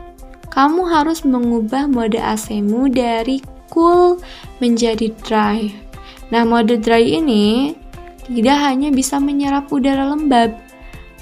kamu 0.53 0.85
harus 0.85 1.25
mengubah 1.25 1.89
mode 1.89 2.21
AC-mu 2.21 2.93
dari 2.93 3.41
cool 3.73 4.21
menjadi 4.61 5.09
dry. 5.25 5.73
Nah, 6.29 6.45
mode 6.45 6.77
dry 6.85 7.01
ini 7.01 7.73
tidak 8.29 8.61
hanya 8.61 8.93
bisa 8.93 9.17
menyerap 9.17 9.73
udara 9.73 10.13
lembab, 10.13 10.53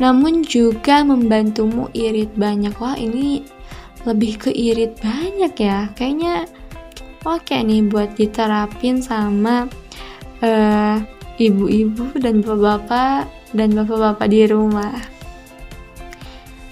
namun 0.03 0.43
juga 0.43 1.07
membantumu 1.07 1.87
irit 1.95 2.35
banyak. 2.35 2.75
Wah, 2.83 2.99
ini 2.99 3.47
lebih 4.03 4.49
ke 4.49 4.51
irit 4.51 4.99
banyak 4.99 5.55
ya. 5.55 5.87
Kayaknya 5.95 6.51
oke 7.23 7.55
nih 7.55 7.87
buat 7.87 8.19
diterapin 8.19 8.99
sama 8.99 9.71
uh, 10.43 10.99
ibu-ibu 11.39 12.19
dan 12.19 12.43
bapak-bapak 12.43 13.31
dan 13.55 13.79
bapak-bapak 13.79 14.27
di 14.27 14.43
rumah. 14.51 14.99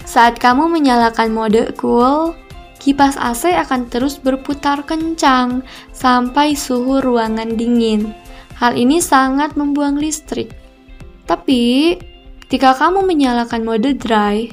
Saat 0.09 0.41
kamu 0.41 0.73
menyalakan 0.73 1.29
mode 1.29 1.69
cool, 1.77 2.33
kipas 2.79 3.19
AC 3.19 3.51
akan 3.51 3.91
terus 3.91 4.17
berputar 4.17 4.87
kencang 4.87 5.61
sampai 5.91 6.55
suhu 6.55 7.03
ruangan 7.03 7.59
dingin. 7.59 8.15
Hal 8.55 8.75
ini 8.75 9.03
sangat 9.03 9.55
membuang 9.59 9.99
listrik. 9.99 10.51
Tapi, 11.27 11.95
ketika 12.47 12.75
kamu 12.75 13.05
menyalakan 13.05 13.67
mode 13.67 13.95
dry, 13.99 14.49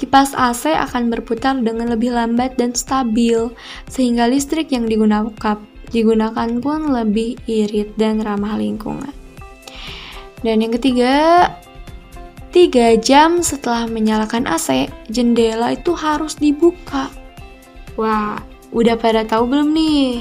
kipas 0.00 0.32
AC 0.32 0.72
akan 0.72 1.12
berputar 1.12 1.58
dengan 1.60 1.92
lebih 1.92 2.14
lambat 2.14 2.56
dan 2.56 2.72
stabil, 2.72 3.52
sehingga 3.90 4.26
listrik 4.26 4.72
yang 4.72 4.88
digunakan, 4.88 5.60
digunakan 5.94 6.48
pun 6.58 6.90
lebih 6.90 7.38
irit 7.46 7.94
dan 7.94 8.24
ramah 8.24 8.56
lingkungan. 8.58 9.12
Dan 10.42 10.62
yang 10.62 10.72
ketiga, 10.74 11.50
3 12.56 12.96
jam 12.96 13.44
setelah 13.44 13.84
menyalakan 13.84 14.48
AC, 14.48 14.88
jendela 15.12 15.76
itu 15.76 15.92
harus 15.92 16.40
dibuka. 16.40 17.12
Wah, 17.96 18.36
udah 18.76 18.96
pada 19.00 19.24
tahu 19.24 19.48
belum 19.48 19.72
nih? 19.72 20.20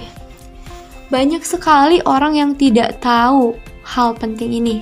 Banyak 1.11 1.43
sekali 1.43 1.99
orang 2.07 2.39
yang 2.39 2.51
tidak 2.55 3.03
tahu 3.03 3.53
hal 3.83 4.15
penting 4.15 4.55
ini. 4.55 4.81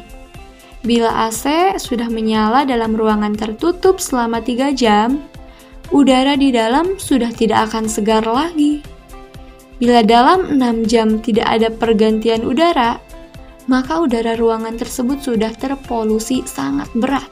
Bila 0.86 1.28
AC 1.28 1.76
sudah 1.82 2.08
menyala 2.08 2.70
dalam 2.70 2.94
ruangan 2.94 3.34
tertutup 3.34 3.98
selama 3.98 4.40
3 4.46 4.76
jam, 4.78 5.26
udara 5.90 6.38
di 6.38 6.54
dalam 6.54 7.02
sudah 7.02 7.34
tidak 7.34 7.72
akan 7.72 7.90
segar 7.90 8.24
lagi. 8.24 8.86
Bila 9.82 10.06
dalam 10.06 10.60
6 10.60 10.86
jam 10.86 11.18
tidak 11.18 11.50
ada 11.50 11.74
pergantian 11.74 12.46
udara, 12.46 13.02
maka 13.66 14.00
udara 14.00 14.38
ruangan 14.38 14.76
tersebut 14.78 15.24
sudah 15.24 15.50
terpolusi 15.56 16.44
sangat 16.46 16.92
berat. 16.94 17.28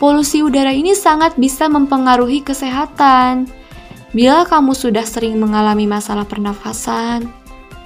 Polusi 0.00 0.40
udara 0.40 0.72
ini 0.72 0.96
sangat 0.96 1.36
bisa 1.36 1.68
mempengaruhi 1.68 2.40
kesehatan, 2.40 3.48
Bila 4.10 4.42
kamu 4.42 4.74
sudah 4.74 5.06
sering 5.06 5.38
mengalami 5.38 5.86
masalah 5.86 6.26
pernafasan, 6.26 7.30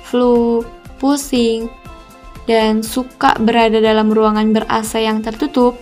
flu, 0.08 0.64
pusing, 0.96 1.68
dan 2.48 2.80
suka 2.80 3.36
berada 3.36 3.76
dalam 3.80 4.08
ruangan 4.08 4.52
ber-AC 4.52 5.04
yang 5.04 5.20
tertutup, 5.20 5.76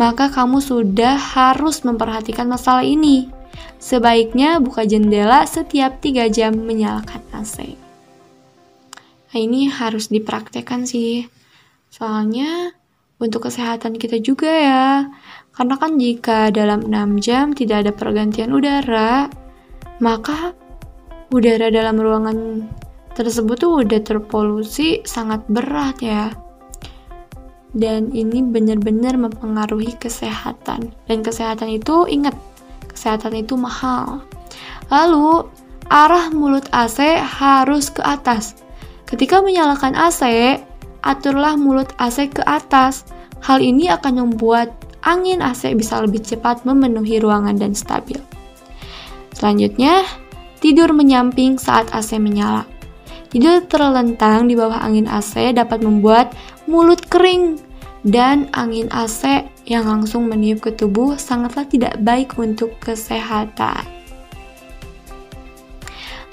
maka 0.00 0.32
kamu 0.32 0.64
sudah 0.64 1.20
harus 1.20 1.84
memperhatikan 1.84 2.48
masalah 2.48 2.84
ini. 2.84 3.28
Sebaiknya 3.76 4.62
buka 4.64 4.88
jendela 4.88 5.44
setiap 5.44 6.00
3 6.00 6.32
jam 6.32 6.56
menyalakan 6.56 7.20
AC. 7.34 7.76
Nah, 9.32 9.38
ini 9.40 9.68
harus 9.68 10.08
dipraktekkan 10.08 10.88
sih. 10.88 11.28
Soalnya 11.92 12.72
untuk 13.20 13.48
kesehatan 13.48 14.00
kita 14.00 14.20
juga 14.24 14.48
ya. 14.48 14.88
Karena 15.52 15.76
kan 15.76 16.00
jika 16.00 16.48
dalam 16.48 16.88
6 16.88 17.20
jam 17.20 17.52
tidak 17.52 17.84
ada 17.84 17.92
pergantian 17.92 18.56
udara, 18.56 19.28
maka 20.02 20.50
udara 21.30 21.70
dalam 21.70 21.94
ruangan 21.94 22.66
tersebut 23.14 23.56
tuh 23.62 23.86
udah 23.86 24.02
terpolusi 24.02 25.06
sangat 25.06 25.46
berat 25.46 25.96
ya. 26.02 26.34
Dan 27.72 28.12
ini 28.12 28.44
benar-benar 28.44 29.16
mempengaruhi 29.16 29.96
kesehatan. 29.96 30.92
Dan 31.08 31.24
kesehatan 31.24 31.72
itu 31.72 32.04
ingat, 32.04 32.36
kesehatan 32.90 33.32
itu 33.32 33.56
mahal. 33.56 34.20
Lalu, 34.92 35.48
arah 35.88 36.28
mulut 36.28 36.68
AC 36.68 37.16
harus 37.16 37.88
ke 37.88 38.04
atas. 38.04 38.60
Ketika 39.08 39.40
menyalakan 39.40 39.96
AC, 39.96 40.20
aturlah 41.00 41.56
mulut 41.56 41.88
AC 41.96 42.28
ke 42.28 42.44
atas. 42.44 43.08
Hal 43.40 43.64
ini 43.64 43.88
akan 43.88 44.20
membuat 44.20 44.68
angin 45.00 45.40
AC 45.40 45.72
bisa 45.72 46.04
lebih 46.04 46.20
cepat 46.20 46.68
memenuhi 46.68 47.24
ruangan 47.24 47.56
dan 47.56 47.72
stabil. 47.72 48.20
Selanjutnya, 49.42 50.06
tidur 50.62 50.94
menyamping 50.94 51.58
saat 51.58 51.90
AC 51.90 52.14
menyala. 52.22 52.62
Tidur 53.26 53.66
terlentang 53.66 54.46
di 54.46 54.54
bawah 54.54 54.78
angin 54.78 55.10
AC 55.10 55.50
dapat 55.50 55.82
membuat 55.82 56.30
mulut 56.70 57.02
kering 57.10 57.58
dan 58.06 58.46
angin 58.54 58.86
AC 58.94 59.42
yang 59.66 59.90
langsung 59.90 60.30
meniup 60.30 60.62
ke 60.62 60.70
tubuh 60.70 61.18
sangatlah 61.18 61.66
tidak 61.66 61.98
baik 62.06 62.38
untuk 62.38 62.78
kesehatan. 62.78 63.82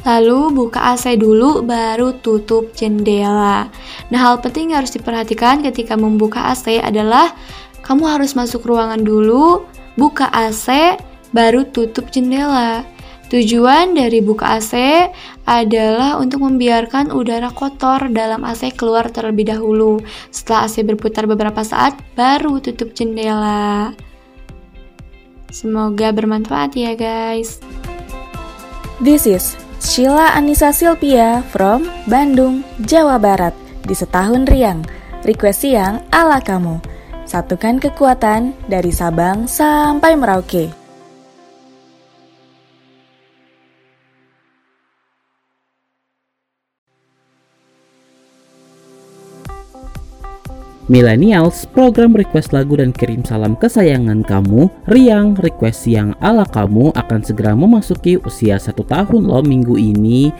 Lalu 0.06 0.54
buka 0.54 0.93
AC 0.93 1.17
dulu 1.17 1.65
baru 1.65 2.13
tutup 2.13 2.78
jendela. 2.78 3.74
Nah, 4.13 4.19
hal 4.22 4.38
penting 4.38 4.69
yang 4.69 4.86
harus 4.86 4.93
diperhatikan 4.93 5.65
ketika 5.65 5.98
membuka 5.98 6.54
AC 6.54 6.78
adalah 6.78 7.34
kamu 7.82 8.06
harus 8.06 8.38
masuk 8.38 8.69
ruangan 8.69 9.02
dulu, 9.02 9.65
buka 9.98 10.30
AC, 10.30 10.93
baru 11.34 11.65
tutup 11.65 12.13
jendela. 12.13 12.86
Tujuan 13.30 13.94
dari 13.94 14.26
buka 14.26 14.58
AC 14.58 14.74
adalah 15.46 16.18
untuk 16.18 16.42
membiarkan 16.50 17.13
udara 17.13 17.54
kotor 17.54 18.10
dalam 18.10 18.42
AC 18.42 18.74
keluar 18.74 19.13
terlebih 19.13 19.54
dahulu. 19.54 20.02
Setelah 20.34 20.65
AC 20.65 20.82
berputar 20.82 21.30
beberapa 21.30 21.62
saat, 21.62 21.94
baru 22.18 22.58
tutup 22.58 22.98
jendela. 22.98 23.94
Semoga 25.54 26.10
bermanfaat 26.10 26.74
ya 26.74 26.98
guys. 26.98 27.62
This 28.98 29.30
is 29.30 29.54
Sheila 29.78 30.34
Anissa 30.34 30.74
Silpia 30.74 31.46
from 31.54 31.86
Bandung, 32.10 32.65
Jawa 32.82 33.22
Barat 33.22 33.54
di 33.86 33.94
Setahun 33.94 34.50
Riang. 34.50 34.82
Request 35.22 35.70
siang 35.70 36.02
ala 36.10 36.42
kamu. 36.42 36.82
Satukan 37.30 37.78
kekuatan 37.78 38.58
dari 38.65 38.89
Sabang 38.89 39.46
sampai 39.46 40.18
Merauke. 40.18 40.79
Millennials, 50.89 51.69
program 51.69 52.17
request 52.17 52.49
lagu 52.49 52.73
dan 52.73 52.89
kirim 52.89 53.21
salam 53.21 53.54
kesayangan 53.54 54.25
kamu, 54.25 54.73
Riang 54.89 55.38
Request 55.38 55.86
yang 55.86 56.17
ala 56.17 56.41
kamu 56.49 56.89
akan 56.97 57.21
segera 57.21 57.54
memasuki 57.54 58.17
usia 58.25 58.58
satu 58.58 58.82
tahun 58.82 59.30
loh 59.30 59.45
minggu 59.45 59.78
ini. 59.78 60.34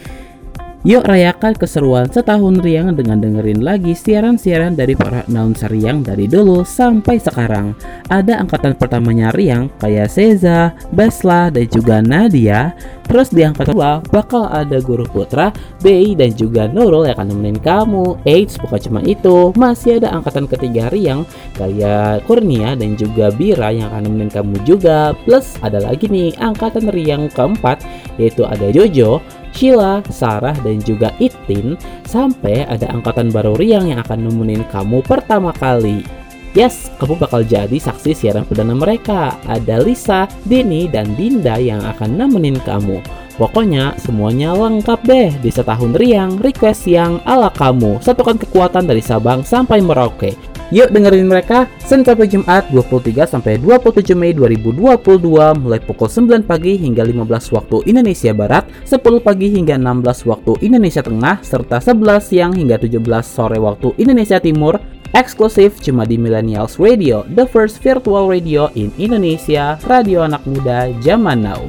Yuk 0.87 1.03
rayakan 1.03 1.59
keseruan 1.59 2.07
setahun 2.07 2.63
Riang 2.63 2.95
dengan 2.95 3.19
dengerin 3.19 3.59
lagi 3.59 3.91
siaran-siaran 3.91 4.79
dari 4.79 4.95
para 4.95 5.27
announcer 5.27 5.67
Riang 5.67 6.07
dari 6.07 6.23
dulu 6.23 6.63
sampai 6.63 7.19
sekarang. 7.19 7.75
Ada 8.07 8.39
angkatan 8.39 8.79
pertamanya 8.79 9.35
Riang 9.35 9.67
kayak 9.83 10.07
Seza, 10.07 10.71
Basla, 10.95 11.51
dan 11.51 11.67
juga 11.67 11.99
Nadia. 11.99 12.71
Terus 13.11 13.27
di 13.27 13.43
angkatan 13.43 13.75
kedua 13.75 13.99
bakal 14.07 14.47
ada 14.47 14.79
Guru 14.79 15.03
Putra, 15.03 15.51
Bei, 15.83 16.15
dan 16.15 16.31
juga 16.39 16.71
Nurul 16.71 17.11
yang 17.11 17.19
akan 17.19 17.27
nemenin 17.27 17.59
kamu. 17.59 18.23
Eits, 18.23 18.55
bukan 18.55 18.79
cuma 18.79 19.03
itu, 19.03 19.51
masih 19.59 19.99
ada 19.99 20.15
angkatan 20.15 20.47
ketiga 20.47 20.87
Riang 20.95 21.27
kayak 21.59 22.23
Kurnia 22.23 22.79
dan 22.79 22.95
juga 22.95 23.35
Bira 23.35 23.75
yang 23.75 23.91
akan 23.91 24.07
nemenin 24.07 24.31
kamu 24.31 24.55
juga. 24.63 25.11
Plus 25.27 25.59
ada 25.59 25.83
lagi 25.83 26.07
nih 26.07 26.39
angkatan 26.39 26.87
Riang 26.87 27.27
keempat 27.35 27.83
yaitu 28.15 28.47
ada 28.47 28.71
Jojo, 28.71 29.19
Sheila, 29.59 29.99
Sarah, 30.07 30.55
dan 30.63 30.79
juga 30.79 31.11
Itin 31.19 31.75
sampai 32.07 32.63
ada 32.63 32.87
angkatan 32.95 33.27
baru 33.27 33.59
Riang 33.59 33.91
yang 33.91 33.99
akan 33.99 34.31
nemenin 34.31 34.63
kamu 34.71 35.03
pertama 35.03 35.51
kali. 35.51 36.07
Yes, 36.55 36.87
kamu 36.95 37.19
bakal 37.19 37.43
jadi 37.43 37.75
saksi 37.75 38.15
siaran 38.15 38.47
perdana 38.47 38.71
mereka. 38.71 39.35
Ada 39.51 39.83
Lisa, 39.83 40.31
Dini, 40.47 40.87
dan 40.87 41.11
Dinda 41.19 41.59
yang 41.59 41.83
akan 41.83 42.15
nemenin 42.15 42.55
kamu. 42.63 43.03
Pokoknya 43.35 43.95
semuanya 43.99 44.51
lengkap 44.55 44.99
deh 45.03 45.31
di 45.43 45.51
setahun 45.51 45.95
riang, 45.95 46.39
request 46.39 46.87
yang 46.87 47.19
ala 47.27 47.51
kamu. 47.51 47.99
Satukan 47.99 48.39
kekuatan 48.39 48.87
dari 48.87 49.03
Sabang 49.03 49.43
sampai 49.43 49.83
Merauke. 49.83 50.35
Yuk 50.69 50.93
dengerin 50.93 51.25
mereka 51.25 51.65
Senin 51.82 52.05
sampai 52.05 52.29
Jumat 52.29 52.69
23 52.69 53.25
sampai 53.25 53.58
27 53.58 54.13
Mei 54.13 54.38
2022 54.38 55.58
mulai 55.58 55.82
pukul 55.82 56.05
9 56.05 56.45
pagi 56.45 56.77
hingga 56.77 57.10
15 57.10 57.58
waktu 57.58 57.77
Indonesia 57.89 58.29
Barat, 58.38 58.69
10 58.86 59.01
pagi 59.17 59.49
hingga 59.49 59.82
16 59.82 60.29
waktu 60.29 60.51
Indonesia 60.62 61.01
Tengah, 61.01 61.41
serta 61.41 61.82
11 61.82 62.21
siang 62.21 62.53
hingga 62.53 62.77
17 62.77 63.01
sore 63.25 63.58
waktu 63.58 63.97
Indonesia 63.97 64.38
Timur 64.38 64.77
eksklusif 65.17 65.82
cuma 65.82 66.05
di 66.05 66.21
Millennials 66.21 66.77
Radio, 66.77 67.25
the 67.34 67.49
first 67.49 67.82
virtual 67.82 68.29
radio 68.29 68.69
in 68.77 68.93
Indonesia, 69.01 69.82
radio 69.89 70.21
anak 70.21 70.45
muda 70.45 70.93
zaman 71.01 71.41
now. 71.41 71.65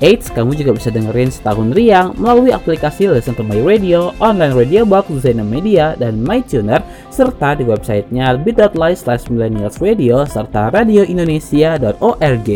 Eits, 0.00 0.32
kamu 0.32 0.56
juga 0.56 0.72
bisa 0.72 0.88
dengerin 0.88 1.28
setahun 1.28 1.76
riang 1.76 2.16
melalui 2.16 2.56
aplikasi 2.56 3.04
Listen 3.04 3.36
to 3.36 3.44
My 3.44 3.60
Radio, 3.60 4.16
online 4.16 4.56
radio 4.56 4.88
box 4.88 5.12
Zena 5.20 5.44
Media, 5.44 5.92
dan 5.92 6.24
MyTuner, 6.24 6.80
serta 7.12 7.52
di 7.52 7.68
websitenya 7.68 8.40
bit.ly 8.40 8.96
slash 8.96 9.28
millennials 9.28 9.76
radio, 9.84 10.24
serta 10.24 10.72
radioindonesia.org. 10.72 12.48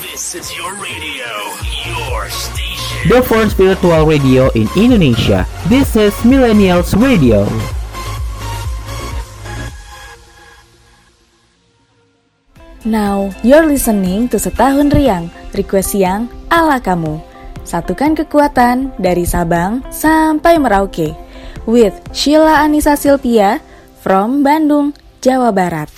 This 0.00 0.32
is 0.32 0.48
your 0.56 0.72
radio, 0.80 1.28
your 1.84 2.32
station. 2.32 3.04
The 3.12 3.20
first 3.20 3.60
virtual 3.60 4.08
radio 4.08 4.48
in 4.56 4.64
Indonesia. 4.80 5.44
This 5.68 5.92
is 5.92 6.16
Millennials 6.24 6.96
Radio. 6.96 7.44
Now, 12.88 13.28
you're 13.44 13.68
listening 13.68 14.32
to 14.32 14.40
Setahun 14.40 14.96
Riang, 14.96 15.28
request 15.52 15.92
siang 15.92 16.24
ala 16.48 16.80
kamu. 16.80 17.20
Satukan 17.60 18.16
kekuatan 18.16 18.96
dari 18.96 19.28
Sabang 19.28 19.84
sampai 19.92 20.56
Merauke. 20.56 21.12
With 21.68 21.92
Sheila 22.16 22.64
Anissa 22.64 22.96
Silpia 22.96 23.60
from 24.00 24.40
Bandung, 24.40 24.96
Jawa 25.20 25.52
Barat. 25.52 25.92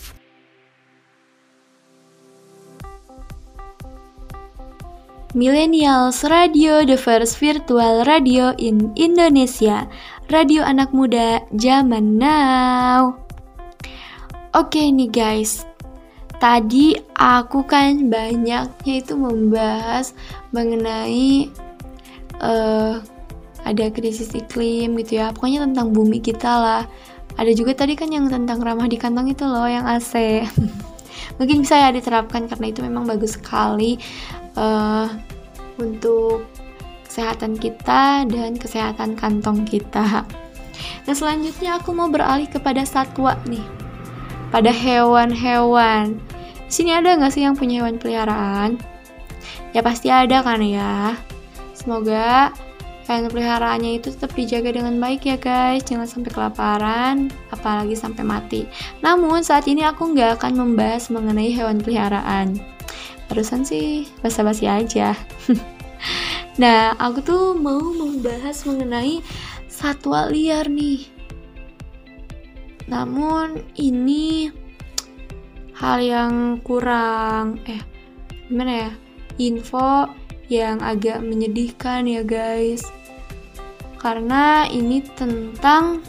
Millennials 5.30 6.26
Radio, 6.26 6.82
the 6.82 6.98
first 6.98 7.38
virtual 7.38 8.02
radio 8.02 8.50
in 8.58 8.90
Indonesia. 8.98 9.86
Radio 10.26 10.66
anak 10.66 10.90
muda 10.90 11.46
zaman 11.54 12.18
now. 12.18 13.14
Oke 14.50 14.90
nih 14.90 15.06
guys, 15.06 15.69
tadi 16.40 16.96
aku 17.14 17.68
kan 17.68 18.08
banyaknya 18.08 18.94
itu 18.96 19.12
membahas 19.14 20.16
mengenai 20.50 21.52
uh, 22.40 22.98
ada 23.62 23.86
krisis 23.92 24.32
iklim 24.32 24.96
gitu 25.04 25.20
ya. 25.20 25.30
Pokoknya 25.36 25.68
tentang 25.68 25.92
bumi 25.92 26.18
kita 26.18 26.48
lah. 26.48 26.82
Ada 27.36 27.52
juga 27.54 27.76
tadi 27.76 27.94
kan 27.94 28.10
yang 28.10 28.26
tentang 28.26 28.58
ramah 28.58 28.90
di 28.90 28.98
kantong 28.98 29.30
itu 29.30 29.46
loh, 29.46 29.68
yang 29.68 29.86
AC. 29.86 30.44
Mungkin 31.38 31.62
bisa 31.62 31.78
ya 31.78 31.88
diterapkan 31.94 32.48
karena 32.50 32.66
itu 32.68 32.80
memang 32.82 33.06
bagus 33.06 33.36
sekali 33.38 33.96
uh, 34.56 35.06
untuk 35.78 36.44
kesehatan 37.06 37.56
kita 37.56 38.28
dan 38.28 38.56
kesehatan 38.56 39.16
kantong 39.16 39.64
kita. 39.64 40.24
Nah 41.04 41.14
selanjutnya 41.14 41.80
aku 41.80 41.92
mau 41.96 42.08
beralih 42.08 42.48
kepada 42.48 42.84
satwa 42.84 43.36
nih, 43.48 43.64
pada 44.52 44.72
hewan-hewan. 44.72 46.29
Sini 46.70 46.94
ada 46.94 47.18
nggak 47.18 47.34
sih 47.34 47.42
yang 47.42 47.58
punya 47.58 47.82
hewan 47.82 47.98
peliharaan? 47.98 48.78
Ya 49.74 49.82
pasti 49.82 50.06
ada 50.06 50.38
kan 50.46 50.62
ya. 50.62 51.18
Semoga 51.74 52.54
hewan 53.10 53.26
peliharaannya 53.26 53.98
itu 53.98 54.14
tetap 54.14 54.30
dijaga 54.38 54.78
dengan 54.78 55.02
baik 55.02 55.26
ya 55.26 55.34
guys. 55.34 55.82
Jangan 55.82 56.06
sampai 56.06 56.30
kelaparan, 56.30 57.26
apalagi 57.50 57.98
sampai 57.98 58.22
mati. 58.22 58.70
Namun 59.02 59.42
saat 59.42 59.66
ini 59.66 59.82
aku 59.82 60.14
nggak 60.14 60.38
akan 60.38 60.62
membahas 60.62 61.10
mengenai 61.10 61.50
hewan 61.50 61.82
peliharaan. 61.82 62.62
Barusan 63.26 63.66
sih 63.66 64.06
basa-basi 64.22 64.70
aja. 64.70 65.18
nah, 66.62 66.94
aku 67.02 67.18
tuh 67.18 67.44
mau 67.58 67.82
membahas 67.82 68.62
mengenai 68.62 69.18
satwa 69.66 70.30
liar 70.30 70.70
nih. 70.70 71.02
Namun 72.86 73.58
ini 73.74 74.54
hal 75.80 75.98
yang 76.04 76.60
kurang 76.60 77.56
eh 77.64 77.80
gimana 78.52 78.88
ya? 78.88 78.92
Info 79.40 80.12
yang 80.52 80.84
agak 80.84 81.24
menyedihkan 81.24 82.04
ya 82.04 82.20
guys. 82.20 82.84
Karena 83.96 84.68
ini 84.68 85.00
tentang 85.16 86.04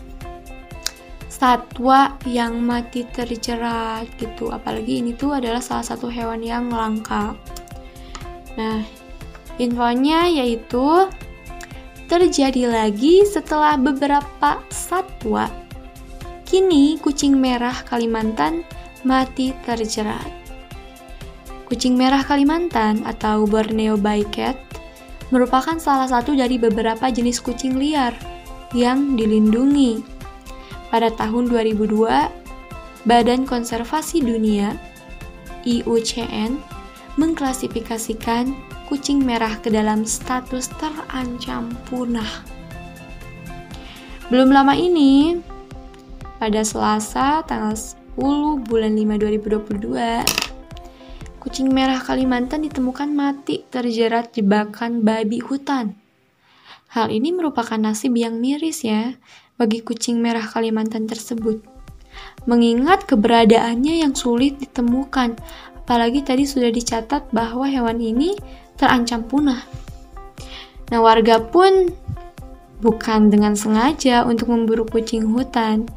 satwa 1.32 2.20
yang 2.28 2.60
mati 2.60 3.08
terjerat 3.08 4.12
gitu. 4.20 4.52
Apalagi 4.52 5.00
ini 5.00 5.16
tuh 5.16 5.40
adalah 5.40 5.64
salah 5.64 5.88
satu 5.88 6.12
hewan 6.12 6.44
yang 6.44 6.68
langka. 6.68 7.32
Nah, 8.60 8.84
infonya 9.56 10.28
yaitu 10.28 11.08
terjadi 12.12 12.68
lagi 12.68 13.24
setelah 13.24 13.80
beberapa 13.80 14.60
satwa. 14.68 15.48
Kini 16.44 17.00
kucing 17.00 17.40
merah 17.40 17.80
Kalimantan 17.88 18.68
mati 19.08 19.56
terjerat. 19.66 20.30
Kucing 21.68 21.96
merah 21.96 22.22
Kalimantan 22.22 23.08
atau 23.08 23.48
Borneo 23.48 23.96
Bycat 23.96 24.60
merupakan 25.32 25.80
salah 25.80 26.12
satu 26.12 26.36
dari 26.36 26.60
beberapa 26.60 27.08
jenis 27.08 27.40
kucing 27.40 27.80
liar 27.80 28.12
yang 28.76 29.16
dilindungi. 29.16 30.04
Pada 30.92 31.08
tahun 31.16 31.48
2002, 31.48 33.08
Badan 33.08 33.48
Konservasi 33.48 34.20
Dunia 34.20 34.76
IUCN 35.64 36.60
mengklasifikasikan 37.16 38.52
kucing 38.92 39.24
merah 39.24 39.56
ke 39.64 39.72
dalam 39.72 40.04
status 40.04 40.68
terancam 40.76 41.72
punah. 41.88 42.44
Belum 44.28 44.52
lama 44.52 44.76
ini, 44.76 45.40
pada 46.40 46.64
Selasa 46.64 47.44
tanggal 47.48 47.76
10 47.76 48.01
bulan 48.22 48.94
5 48.94 49.18
2022, 49.18 51.42
kucing 51.42 51.74
merah 51.74 51.98
Kalimantan 51.98 52.70
ditemukan 52.70 53.10
mati 53.10 53.66
terjerat 53.66 54.38
jebakan 54.38 55.02
babi 55.02 55.42
hutan. 55.42 55.98
Hal 56.94 57.10
ini 57.10 57.34
merupakan 57.34 57.82
nasib 57.82 58.14
yang 58.14 58.38
miris 58.38 58.86
ya 58.86 59.18
bagi 59.58 59.82
kucing 59.82 60.22
merah 60.22 60.46
Kalimantan 60.46 61.10
tersebut. 61.10 61.66
Mengingat 62.46 63.10
keberadaannya 63.10 64.06
yang 64.06 64.14
sulit 64.14 64.62
ditemukan, 64.62 65.42
apalagi 65.82 66.22
tadi 66.22 66.46
sudah 66.46 66.70
dicatat 66.70 67.34
bahwa 67.34 67.66
hewan 67.66 67.98
ini 67.98 68.38
terancam 68.78 69.26
punah. 69.26 69.66
Nah, 70.94 71.02
warga 71.02 71.42
pun 71.42 71.90
bukan 72.86 73.34
dengan 73.34 73.58
sengaja 73.58 74.30
untuk 74.30 74.54
memburu 74.54 74.86
kucing 74.86 75.26
hutan, 75.32 75.90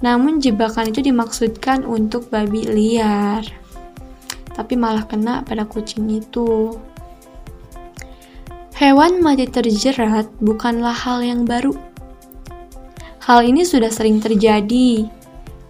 namun 0.00 0.40
jebakan 0.40 0.92
itu 0.92 1.04
dimaksudkan 1.04 1.84
untuk 1.84 2.28
babi 2.32 2.64
liar. 2.68 3.44
Tapi 4.56 4.74
malah 4.76 5.08
kena 5.08 5.44
pada 5.44 5.64
kucing 5.64 6.08
itu. 6.10 6.76
Hewan 8.76 9.20
mati 9.20 9.44
terjerat 9.44 10.28
bukanlah 10.40 10.96
hal 10.96 11.20
yang 11.20 11.44
baru. 11.44 11.76
Hal 13.24 13.44
ini 13.44 13.64
sudah 13.64 13.92
sering 13.92 14.20
terjadi. 14.24 15.04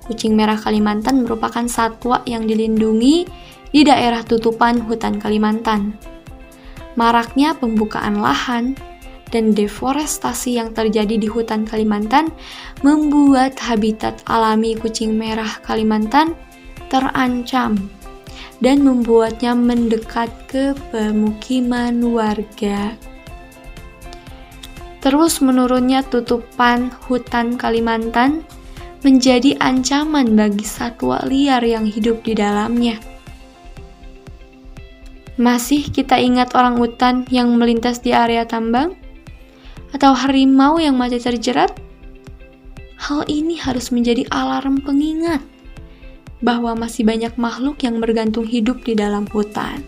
Kucing 0.07 0.35
merah 0.35 0.59
Kalimantan 0.59 1.23
merupakan 1.23 1.67
satwa 1.71 2.23
yang 2.27 2.47
dilindungi 2.47 3.27
di 3.71 3.81
daerah 3.87 4.27
tutupan 4.27 4.83
hutan 4.83 5.23
Kalimantan 5.23 5.95
maraknya 6.99 7.55
pembukaan 7.55 8.19
lahan 8.19 8.75
dan 9.31 9.55
deforestasi 9.55 10.59
yang 10.59 10.75
terjadi 10.75 11.17
di 11.17 11.27
hutan 11.31 11.67
Kalimantan 11.67 12.35
membuat 12.83 13.59
habitat 13.59 14.23
alami 14.27 14.75
kucing 14.75 15.15
merah 15.15 15.59
Kalimantan 15.63 16.35
terancam 16.91 17.79
dan 18.61 18.85
membuatnya 18.85 19.57
mendekat 19.57 20.29
ke 20.51 20.77
pemukiman 20.93 21.97
warga. 22.13 22.95
Terus 25.01 25.41
menurunnya 25.41 26.05
tutupan 26.05 26.93
hutan 27.09 27.57
Kalimantan 27.57 28.45
menjadi 29.01 29.57
ancaman 29.57 30.37
bagi 30.37 30.67
satwa 30.67 31.25
liar 31.25 31.65
yang 31.65 31.89
hidup 31.89 32.21
di 32.21 32.37
dalamnya. 32.37 33.01
Masih 35.41 35.89
kita 35.89 36.21
ingat 36.21 36.53
orang 36.53 36.77
utan 36.77 37.25
yang 37.33 37.57
melintas 37.57 38.05
di 38.05 38.13
area 38.13 38.45
tambang? 38.45 38.93
Atau 39.91 40.15
harimau 40.15 40.79
yang 40.79 40.95
mati 40.95 41.19
terjerat? 41.19 41.75
Hal 43.01 43.27
ini 43.27 43.57
harus 43.59 43.91
menjadi 43.91 44.29
alarm 44.31 44.85
pengingat 44.85 45.43
bahwa 46.41 46.73
masih 46.77 47.05
banyak 47.05 47.33
makhluk 47.37 47.81
yang 47.85 48.01
bergantung 48.01 48.49
hidup 48.49 48.81
di 48.85 48.97
dalam 48.97 49.29
hutan. 49.29 49.85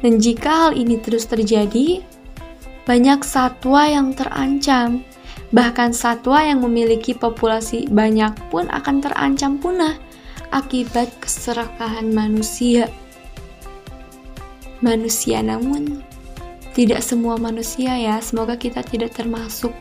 Dan 0.00 0.16
jika 0.16 0.68
hal 0.68 0.72
ini 0.72 0.96
terus 0.96 1.28
terjadi, 1.28 2.00
banyak 2.88 3.20
satwa 3.20 3.84
yang 3.84 4.16
terancam, 4.16 5.04
bahkan 5.52 5.92
satwa 5.92 6.40
yang 6.40 6.64
memiliki 6.64 7.12
populasi 7.12 7.84
banyak 7.92 8.32
pun 8.48 8.64
akan 8.72 9.04
terancam 9.04 9.60
punah 9.60 10.00
akibat 10.50 11.12
keserakahan 11.20 12.08
manusia. 12.10 12.88
Manusia 14.80 15.44
namun 15.44 16.00
tidak 16.70 17.02
semua 17.02 17.34
manusia 17.34 17.98
ya, 17.98 18.22
semoga 18.22 18.54
kita 18.54 18.80
tidak 18.86 19.14
termasuk. 19.14 19.74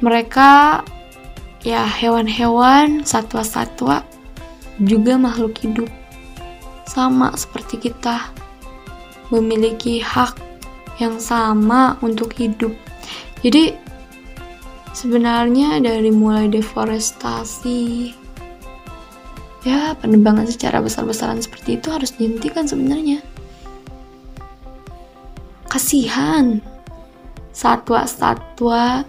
Mereka 0.00 0.80
ya 1.66 1.84
hewan-hewan, 1.84 3.04
satwa-satwa 3.04 4.06
juga 4.80 5.20
makhluk 5.20 5.58
hidup. 5.60 5.90
Sama 6.88 7.34
seperti 7.36 7.90
kita 7.90 8.32
memiliki 9.30 10.02
hak 10.02 10.38
yang 10.98 11.20
sama 11.22 12.00
untuk 12.02 12.34
hidup. 12.34 12.74
Jadi 13.40 13.76
sebenarnya 14.92 15.78
dari 15.80 16.10
mulai 16.10 16.48
deforestasi, 16.50 18.12
ya 19.64 19.92
penebangan 20.00 20.48
secara 20.48 20.80
besar-besaran 20.80 21.40
seperti 21.40 21.76
itu 21.76 21.88
harus 21.92 22.16
dihentikan 22.16 22.64
sebenarnya 22.64 23.20
kasihan. 25.70 26.58
Satwa-satwa 27.54 29.06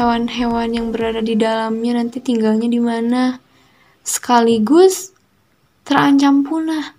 hewan-hewan 0.00 0.72
yang 0.72 0.86
berada 0.88 1.20
di 1.20 1.36
dalamnya 1.36 2.00
nanti 2.00 2.24
tinggalnya 2.24 2.66
di 2.66 2.80
mana? 2.80 3.36
Sekaligus 4.00 5.12
terancam 5.84 6.40
punah. 6.40 6.96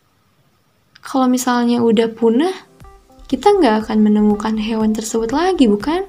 Kalau 1.02 1.26
misalnya 1.26 1.82
udah 1.82 2.14
punah 2.14 2.54
kita 3.26 3.58
nggak 3.58 3.90
akan 3.90 4.06
menemukan 4.06 4.54
hewan 4.62 4.94
tersebut 4.94 5.34
lagi 5.34 5.66
bukan? 5.66 6.06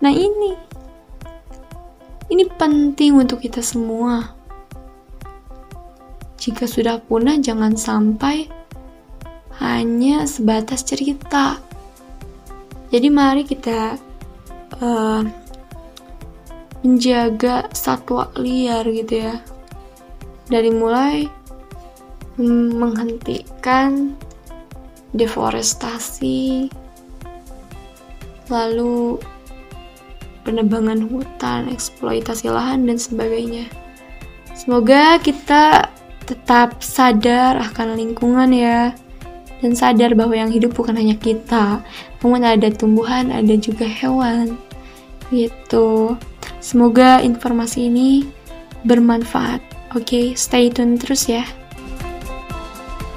Nah 0.00 0.12
ini. 0.12 0.56
Ini 2.26 2.44
penting 2.58 3.20
untuk 3.20 3.44
kita 3.44 3.62
semua. 3.62 4.34
Jika 6.40 6.66
sudah 6.66 6.98
punah, 6.98 7.38
jangan 7.38 7.78
sampai 7.78 8.50
hanya 9.62 10.26
sebatas 10.26 10.82
cerita. 10.82 11.65
Jadi, 12.96 13.12
mari 13.12 13.44
kita 13.44 14.00
uh, 14.80 15.20
menjaga 16.80 17.68
satwa 17.76 18.32
liar, 18.40 18.88
gitu 18.88 19.20
ya, 19.20 19.36
dari 20.48 20.72
mulai 20.72 21.28
menghentikan 22.40 24.16
deforestasi, 25.12 26.72
lalu 28.48 29.20
penebangan 30.48 31.04
hutan, 31.04 31.68
eksploitasi 31.68 32.48
lahan, 32.48 32.88
dan 32.88 32.96
sebagainya. 32.96 33.68
Semoga 34.56 35.20
kita 35.20 35.92
tetap 36.24 36.80
sadar 36.80 37.60
akan 37.60 37.92
lingkungan 38.00 38.56
ya 38.56 38.96
dan 39.64 39.72
sadar 39.72 40.12
bahwa 40.12 40.36
yang 40.36 40.52
hidup 40.52 40.76
bukan 40.76 40.96
hanya 40.96 41.16
kita 41.16 41.80
namun 42.20 42.42
ada 42.42 42.68
tumbuhan 42.72 43.32
ada 43.32 43.54
juga 43.56 43.88
hewan 43.88 44.56
gitu 45.32 46.16
semoga 46.60 47.24
informasi 47.24 47.88
ini 47.88 48.26
bermanfaat 48.86 49.76
Oke, 49.96 50.36
stay 50.36 50.68
tune 50.68 51.00
terus 51.00 51.24
ya. 51.24 51.46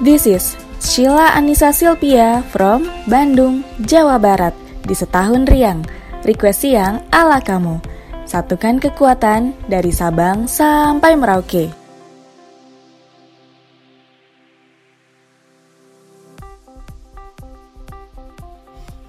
This 0.00 0.24
is 0.24 0.56
Sheila 0.80 1.36
Anissa 1.36 1.76
Silpia 1.76 2.40
from 2.48 2.88
Bandung, 3.04 3.66
Jawa 3.84 4.16
Barat 4.16 4.56
di 4.88 4.96
Setahun 4.96 5.44
Riang. 5.44 5.84
Request 6.24 6.64
yang 6.64 7.04
ala 7.12 7.36
kamu. 7.44 7.84
Satukan 8.24 8.80
kekuatan 8.80 9.52
dari 9.68 9.92
Sabang 9.92 10.48
sampai 10.48 11.20
Merauke. 11.20 11.79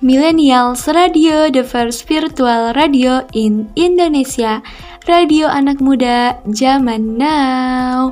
Millennials 0.01 0.89
Radio, 0.89 1.45
the 1.53 1.61
first 1.61 2.09
virtual 2.09 2.73
radio 2.73 3.21
in 3.37 3.69
Indonesia. 3.77 4.65
Radio 5.05 5.45
anak 5.45 5.77
muda 5.77 6.41
zaman 6.49 7.21
now. 7.21 8.09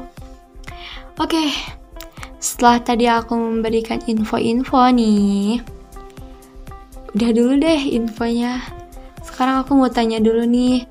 Oke, 1.17 1.49
setelah 2.37 2.77
tadi 2.85 3.09
aku 3.09 3.33
memberikan 3.33 4.05
info-info 4.05 4.85
nih, 4.93 5.65
udah 7.17 7.29
dulu 7.33 7.57
deh 7.57 7.81
infonya. 7.81 8.61
Sekarang 9.25 9.65
aku 9.65 9.73
mau 9.73 9.89
tanya 9.89 10.21
dulu 10.21 10.45
nih. 10.45 10.85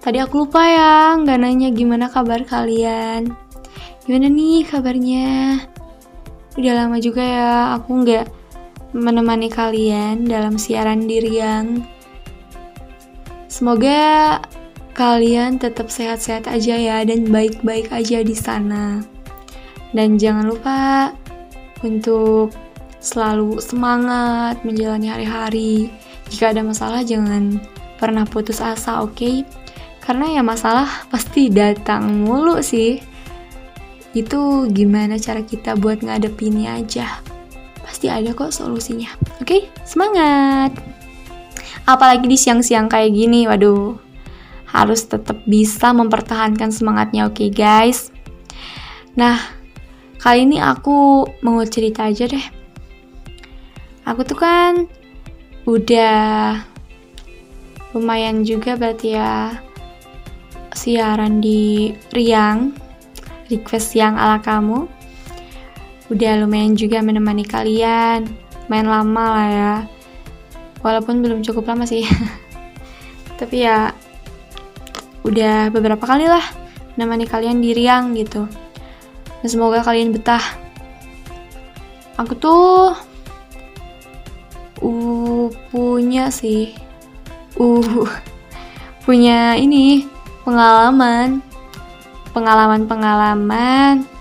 Tadi 0.00 0.16
aku 0.16 0.48
lupa 0.48 0.64
ya, 0.64 1.12
nggak 1.12 1.44
nanya 1.44 1.68
gimana 1.76 2.08
kabar 2.08 2.40
kalian. 2.48 3.36
Gimana 4.08 4.32
nih 4.32 4.64
kabarnya? 4.64 5.60
Udah 6.56 6.72
lama 6.72 6.96
juga 7.04 7.20
ya, 7.20 7.76
aku 7.76 8.00
nggak 8.00 8.37
menemani 8.96 9.52
kalian 9.52 10.24
dalam 10.24 10.56
siaran 10.56 11.04
diri 11.04 11.40
yang 11.40 11.84
semoga 13.50 14.40
kalian 14.96 15.60
tetap 15.60 15.92
sehat-sehat 15.92 16.48
aja 16.48 16.74
ya 16.74 16.96
dan 17.04 17.28
baik-baik 17.28 17.92
aja 17.92 18.24
di 18.24 18.34
sana. 18.34 19.04
Dan 19.92 20.20
jangan 20.20 20.52
lupa 20.52 21.12
untuk 21.80 22.52
selalu 23.00 23.60
semangat 23.62 24.60
menjalani 24.66 25.08
hari-hari. 25.08 25.88
Jika 26.28 26.52
ada 26.52 26.60
masalah 26.60 27.00
jangan 27.06 27.56
pernah 27.96 28.28
putus 28.28 28.60
asa, 28.60 29.00
oke? 29.00 29.16
Okay? 29.16 29.36
Karena 30.04 30.40
ya 30.40 30.42
masalah 30.44 30.88
pasti 31.08 31.48
datang 31.48 32.24
mulu 32.24 32.60
sih. 32.60 33.00
Itu 34.16 34.68
gimana 34.72 35.20
cara 35.20 35.44
kita 35.44 35.76
buat 35.76 36.00
ngadepinnya 36.00 36.80
aja 36.80 37.37
pasti 37.88 38.12
ada 38.12 38.36
kok 38.36 38.52
solusinya. 38.52 39.08
Oke, 39.40 39.48
okay? 39.48 39.62
semangat! 39.88 40.76
Apalagi 41.88 42.28
di 42.28 42.36
siang-siang 42.36 42.84
kayak 42.84 43.16
gini, 43.16 43.48
waduh, 43.48 43.96
harus 44.68 45.08
tetap 45.08 45.40
bisa 45.48 45.96
mempertahankan 45.96 46.68
semangatnya, 46.68 47.24
oke 47.24 47.40
okay, 47.40 47.48
guys? 47.48 48.12
Nah, 49.16 49.40
kali 50.20 50.44
ini 50.44 50.60
aku 50.60 51.24
mau 51.40 51.64
cerita 51.64 52.04
aja 52.12 52.28
deh. 52.28 52.46
Aku 54.04 54.20
tuh 54.28 54.36
kan 54.36 54.84
udah 55.64 56.60
lumayan 57.96 58.44
juga 58.44 58.76
berarti 58.76 59.16
ya 59.16 59.56
siaran 60.76 61.40
di 61.40 61.96
Riang, 62.12 62.76
request 63.48 63.96
yang 63.96 64.20
ala 64.20 64.40
kamu 64.44 64.97
udah 66.08 66.40
lumayan 66.40 66.72
juga 66.72 67.04
menemani 67.04 67.44
kalian. 67.44 68.24
Main 68.68 68.88
lama 68.88 69.24
lah 69.32 69.48
ya. 69.48 69.74
Walaupun 70.80 71.20
belum 71.20 71.44
cukup 71.44 71.68
lama 71.68 71.84
sih. 71.84 72.04
Tapi 73.40 73.64
ya 73.64 73.92
udah 75.24 75.68
beberapa 75.68 76.00
kali 76.00 76.24
lah 76.24 76.42
menemani 76.96 77.28
kalian 77.28 77.60
di 77.60 77.76
Riang 77.76 78.16
gitu. 78.16 78.48
Dan 79.44 79.48
semoga 79.48 79.84
kalian 79.84 80.10
betah. 80.10 80.42
Aku 82.18 82.34
tuh 82.34 82.96
uh 84.80 85.46
punya 85.70 86.32
sih. 86.32 86.72
Uh 87.60 88.08
punya 89.04 89.60
ini 89.60 90.08
pengalaman. 90.48 91.44
Pengalaman-pengalaman 92.32 94.17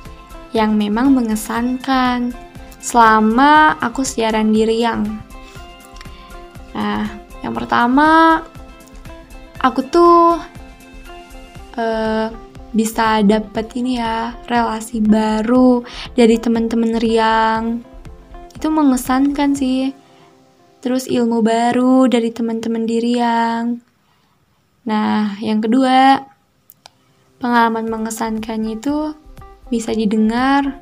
yang 0.57 0.73
memang 0.73 1.13
mengesankan 1.13 2.33
selama 2.81 3.77
aku 3.77 4.01
siaran 4.01 4.49
di 4.49 4.65
Riang. 4.65 5.05
Nah, 6.73 7.05
yang 7.45 7.53
pertama 7.53 8.41
aku 9.61 9.85
tuh 9.85 10.41
uh, 11.77 12.27
bisa 12.73 13.21
dapet 13.21 13.69
ini 13.77 14.01
ya 14.01 14.33
relasi 14.49 14.97
baru 14.97 15.85
dari 16.17 16.41
teman-teman 16.41 16.97
Riang. 16.97 17.63
Itu 18.57 18.73
mengesankan 18.73 19.53
sih. 19.53 19.93
Terus 20.81 21.05
ilmu 21.05 21.45
baru 21.45 22.09
dari 22.09 22.33
teman-teman 22.33 22.89
di 22.89 22.97
Riang. 22.97 23.65
Nah, 24.87 25.35
yang 25.43 25.59
kedua, 25.59 26.21
pengalaman 27.37 27.91
mengesankannya 27.91 28.79
itu 28.79 29.26
bisa 29.67 29.91
didengar 29.91 30.81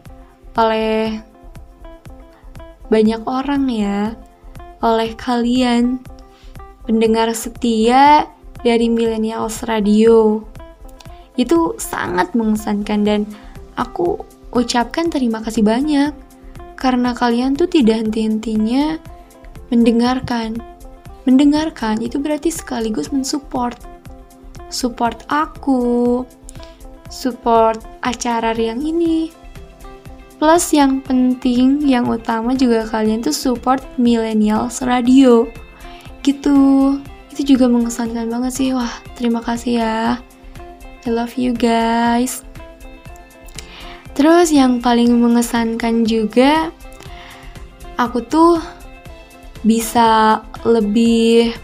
oleh 0.55 1.21
banyak 2.87 3.21
orang 3.25 3.65
ya, 3.69 4.13
oleh 4.81 5.17
kalian 5.17 5.99
pendengar 6.85 7.33
setia 7.33 8.29
dari 8.61 8.87
Millennials 8.89 9.65
Radio. 9.65 10.45
Itu 11.35 11.75
sangat 11.81 12.37
mengesankan 12.37 13.01
dan 13.03 13.21
aku 13.75 14.21
ucapkan 14.55 15.11
terima 15.11 15.43
kasih 15.43 15.65
banyak 15.65 16.15
karena 16.79 17.11
kalian 17.11 17.57
tuh 17.57 17.67
tidak 17.67 18.05
henti-hentinya 18.05 19.01
mendengarkan. 19.73 20.61
Mendengarkan 21.25 22.05
itu 22.05 22.21
berarti 22.21 22.53
sekaligus 22.53 23.09
mensupport. 23.09 23.75
Support 24.69 25.25
aku, 25.29 26.21
support 27.15 27.79
acara 28.03 28.51
riang 28.51 28.83
ini. 28.83 29.31
Plus 30.35 30.75
yang 30.75 30.99
penting, 30.99 31.79
yang 31.87 32.11
utama 32.11 32.51
juga 32.51 32.83
kalian 32.83 33.23
tuh 33.23 33.31
support 33.31 33.79
Millennials 33.95 34.83
Radio. 34.83 35.47
Gitu. 36.19 36.99
Itu 37.31 37.41
juga 37.55 37.71
mengesankan 37.71 38.27
banget 38.27 38.51
sih. 38.51 38.69
Wah, 38.75 38.91
terima 39.15 39.39
kasih 39.39 39.79
ya. 39.79 39.99
I 41.07 41.09
love 41.13 41.39
you 41.39 41.55
guys. 41.55 42.43
Terus 44.15 44.51
yang 44.51 44.83
paling 44.83 45.11
mengesankan 45.15 46.03
juga 46.03 46.71
aku 47.95 48.23
tuh 48.23 48.59
bisa 49.63 50.39
lebih 50.67 51.55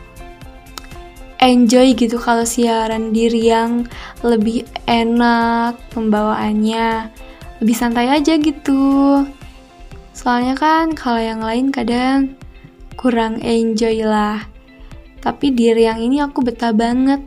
enjoy 1.42 1.98
gitu 1.98 2.22
kalau 2.22 2.46
siaran 2.46 3.10
diri 3.10 3.50
yang 3.50 3.90
lebih 4.22 4.64
enak 4.86 5.74
pembawaannya 5.90 7.10
lebih 7.62 7.76
santai 7.78 8.10
aja 8.10 8.38
gitu. 8.38 9.26
Soalnya 10.14 10.54
kan 10.54 10.94
kalau 10.94 11.18
yang 11.18 11.42
lain 11.42 11.74
kadang 11.74 12.38
kurang 12.94 13.42
enjoy 13.42 14.06
lah. 14.06 14.46
Tapi 15.22 15.54
diri 15.54 15.86
yang 15.90 16.02
ini 16.02 16.22
aku 16.22 16.46
betah 16.46 16.74
banget. 16.74 17.22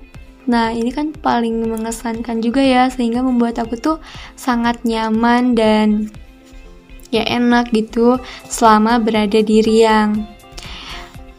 Nah 0.47 0.71
ini 0.71 0.91
kan 0.95 1.15
paling 1.15 1.65
mengesankan 1.65 2.45
juga 2.45 2.61
ya 2.61 2.93
Sehingga 2.93 3.25
membuat 3.25 3.57
aku 3.57 3.81
tuh 3.81 3.97
sangat 4.37 4.85
nyaman 4.85 5.57
dan 5.57 6.13
ya 7.09 7.25
enak 7.25 7.73
gitu 7.73 8.21
Selama 8.45 9.01
berada 9.01 9.41
di 9.41 9.65
Riang. 9.65 10.29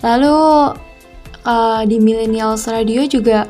Lalu 0.02 0.74
uh, 1.46 1.82
di 1.86 2.02
Millennials 2.02 2.68
Radio 2.68 3.06
juga 3.06 3.46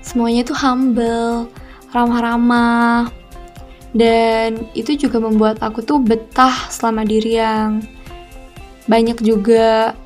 semuanya 0.00 0.46
tuh 0.46 0.56
humble, 0.56 1.50
ramah-ramah, 1.90 3.10
dan 3.92 4.64
itu 4.72 4.94
juga 4.94 5.18
membuat 5.18 5.58
aku 5.60 5.82
tuh 5.82 5.98
betah 5.98 6.70
selama 6.70 7.02
di 7.02 7.18
Riang. 7.18 7.82
Banyak 8.86 9.18
juga 9.26 9.98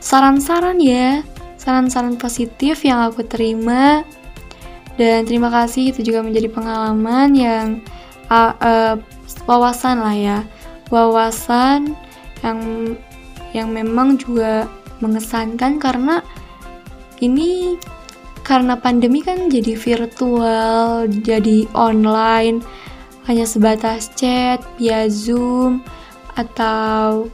saran-saran 0.00 0.80
ya, 0.80 1.20
saran-saran 1.60 2.16
positif 2.16 2.80
yang 2.82 3.04
aku 3.04 3.22
terima, 3.28 4.02
dan 4.96 5.28
terima 5.28 5.52
kasih 5.52 5.92
itu 5.92 6.00
juga 6.12 6.24
menjadi 6.24 6.48
pengalaman 6.48 7.36
yang 7.36 7.66
uh, 8.32 8.56
uh, 8.56 8.94
wawasan 9.44 10.00
lah 10.00 10.16
ya, 10.16 10.38
wawasan 10.88 11.92
yang 12.40 12.58
yang 13.52 13.68
memang 13.72 14.16
juga 14.16 14.64
mengesankan 15.04 15.76
karena 15.76 16.24
ini 17.20 17.76
karena 18.46 18.78
pandemi 18.78 19.26
kan 19.26 19.50
jadi 19.50 19.74
virtual, 19.74 21.10
jadi 21.10 21.66
online, 21.74 22.62
hanya 23.26 23.42
sebatas 23.42 24.06
chat 24.14 24.62
via 24.78 25.10
Zoom 25.10 25.82
atau 26.38 27.26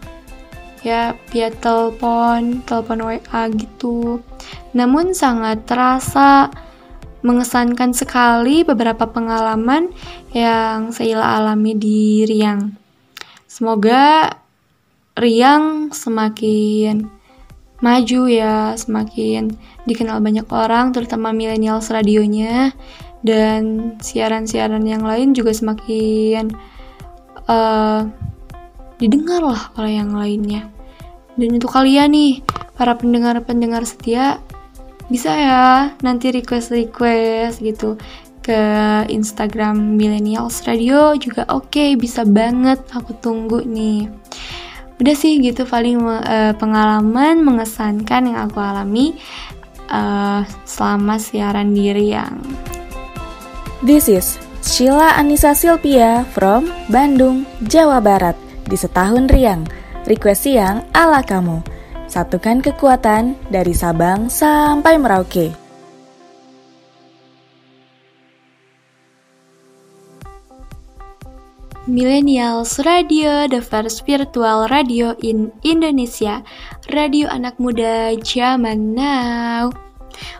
ya 0.80 1.12
via 1.28 1.52
telepon, 1.52 2.64
telepon 2.64 3.04
WA 3.04 3.42
gitu. 3.52 4.24
Namun 4.72 5.12
sangat 5.12 5.68
terasa 5.68 6.48
mengesankan 7.22 7.94
sekali 7.94 8.66
beberapa 8.66 9.06
pengalaman 9.06 9.92
yang 10.34 10.90
Sheila 10.90 11.38
alami 11.38 11.76
di 11.78 12.26
Riang. 12.26 12.72
Semoga 13.46 14.32
Riang 15.14 15.92
semakin 15.92 17.21
maju 17.82 18.30
ya, 18.30 18.78
semakin 18.78 19.52
dikenal 19.84 20.22
banyak 20.22 20.46
orang, 20.48 20.94
terutama 20.94 21.34
milenials 21.34 21.90
radionya, 21.90 22.70
dan 23.26 23.94
siaran-siaran 23.98 24.86
yang 24.86 25.02
lain 25.02 25.34
juga 25.34 25.50
semakin 25.50 26.54
uh, 27.50 28.06
didengar 29.02 29.42
lah 29.42 29.74
oleh 29.76 29.98
yang 29.98 30.14
lainnya. 30.14 30.70
Dan 31.34 31.58
untuk 31.58 31.74
kalian 31.74 32.14
nih, 32.14 32.40
para 32.78 32.94
pendengar-pendengar 32.94 33.82
setia, 33.82 34.38
bisa 35.10 35.34
ya 35.34 35.92
nanti 36.00 36.32
request-request 36.32 37.60
gitu 37.60 38.00
ke 38.42 38.60
Instagram 39.06 39.94
Millennials 39.94 40.66
Radio 40.66 41.14
juga 41.14 41.46
oke 41.46 41.70
okay, 41.70 41.90
bisa 41.94 42.26
banget 42.26 42.82
aku 42.90 43.14
tunggu 43.22 43.62
nih 43.62 44.10
udah 45.00 45.16
sih 45.16 45.40
gitu 45.40 45.64
paling 45.64 46.02
uh, 46.02 46.52
pengalaman 46.58 47.40
mengesankan 47.40 48.32
yang 48.32 48.38
aku 48.48 48.58
alami 48.60 49.16
uh, 49.88 50.44
selama 50.64 51.16
siaran 51.16 51.72
diri 51.72 52.12
yang 52.12 52.40
This 53.82 54.06
is 54.06 54.38
Sheila 54.62 55.18
Anissa 55.18 55.58
Silpia 55.58 56.22
from 56.30 56.70
Bandung, 56.86 57.42
Jawa 57.66 57.98
Barat 57.98 58.38
di 58.62 58.78
setahun 58.78 59.26
riang. 59.26 59.66
Request 60.06 60.46
siang 60.46 60.86
ala 60.94 61.18
kamu. 61.26 61.66
Satukan 62.06 62.62
kekuatan 62.62 63.34
dari 63.50 63.74
Sabang 63.74 64.30
sampai 64.30 65.02
Merauke. 65.02 65.61
Millennials 71.90 72.78
Radio, 72.86 73.50
the 73.50 73.58
first 73.58 74.06
virtual 74.06 74.70
radio 74.70 75.18
in 75.22 75.50
Indonesia. 75.66 76.46
Radio 76.94 77.26
anak 77.26 77.58
muda 77.58 78.14
zaman 78.22 78.94
now. 78.94 79.72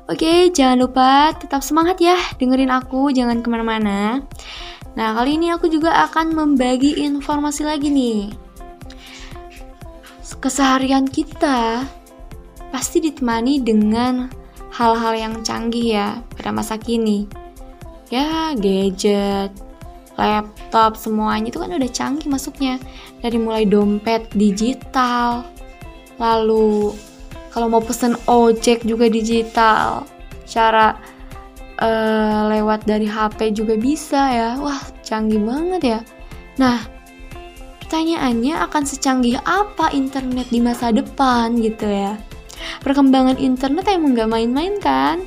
Oke, 0.07 0.53
jangan 0.55 0.87
lupa 0.87 1.35
tetap 1.35 1.67
semangat 1.67 1.99
ya 1.99 2.15
dengerin 2.39 2.71
aku, 2.71 3.11
jangan 3.11 3.43
ke 3.43 3.49
mana-mana. 3.51 4.23
Nah, 4.95 5.09
kali 5.19 5.41
ini 5.41 5.51
aku 5.51 5.67
juga 5.67 6.07
akan 6.07 6.37
membagi 6.37 7.01
informasi 7.01 7.65
lagi 7.67 7.89
nih 7.89 8.53
keseharian 10.43 11.07
kita 11.07 11.87
pasti 12.75 12.99
ditemani 12.99 13.63
dengan 13.63 14.27
hal-hal 14.75 15.15
yang 15.15 15.35
canggih 15.47 15.95
ya 15.95 16.09
pada 16.35 16.51
masa 16.51 16.75
kini. 16.75 17.31
Ya, 18.11 18.53
gadget, 18.59 19.55
laptop, 20.17 20.99
semuanya 20.99 21.49
itu 21.49 21.59
kan 21.61 21.73
udah 21.73 21.91
canggih 21.91 22.29
masuknya. 22.29 22.77
Dari 23.21 23.39
mulai 23.41 23.65
dompet 23.65 24.29
digital, 24.37 25.47
lalu 26.21 26.93
kalau 27.53 27.69
mau 27.69 27.83
pesen 27.85 28.17
ojek 28.29 28.85
juga 28.85 29.09
digital, 29.09 30.05
cara 30.49 30.97
uh, 31.81 32.49
lewat 32.53 32.85
dari 32.85 33.09
HP 33.09 33.57
juga 33.57 33.75
bisa 33.77 34.21
ya. 34.33 34.51
Wah, 34.61 34.81
canggih 35.05 35.41
banget 35.41 35.83
ya. 35.85 36.01
Nah, 36.61 36.93
Pertanyaannya 37.93 38.57
akan 38.57 38.89
secanggih 38.89 39.37
apa 39.45 39.93
internet 39.93 40.49
di 40.49 40.65
masa 40.65 40.89
depan 40.97 41.53
gitu 41.61 41.85
ya. 41.85 42.17
Perkembangan 42.81 43.37
internet 43.37 43.85
emang 43.85 44.17
gak 44.17 44.33
main-main 44.33 44.81
kan? 44.81 45.21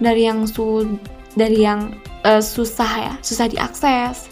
Dari 0.00 0.24
yang 0.24 0.48
su 0.48 0.96
dari 1.36 1.60
yang 1.60 1.92
uh, 2.26 2.42
susah 2.42 2.92
ya, 2.98 3.14
susah 3.22 3.46
diakses. 3.46 4.26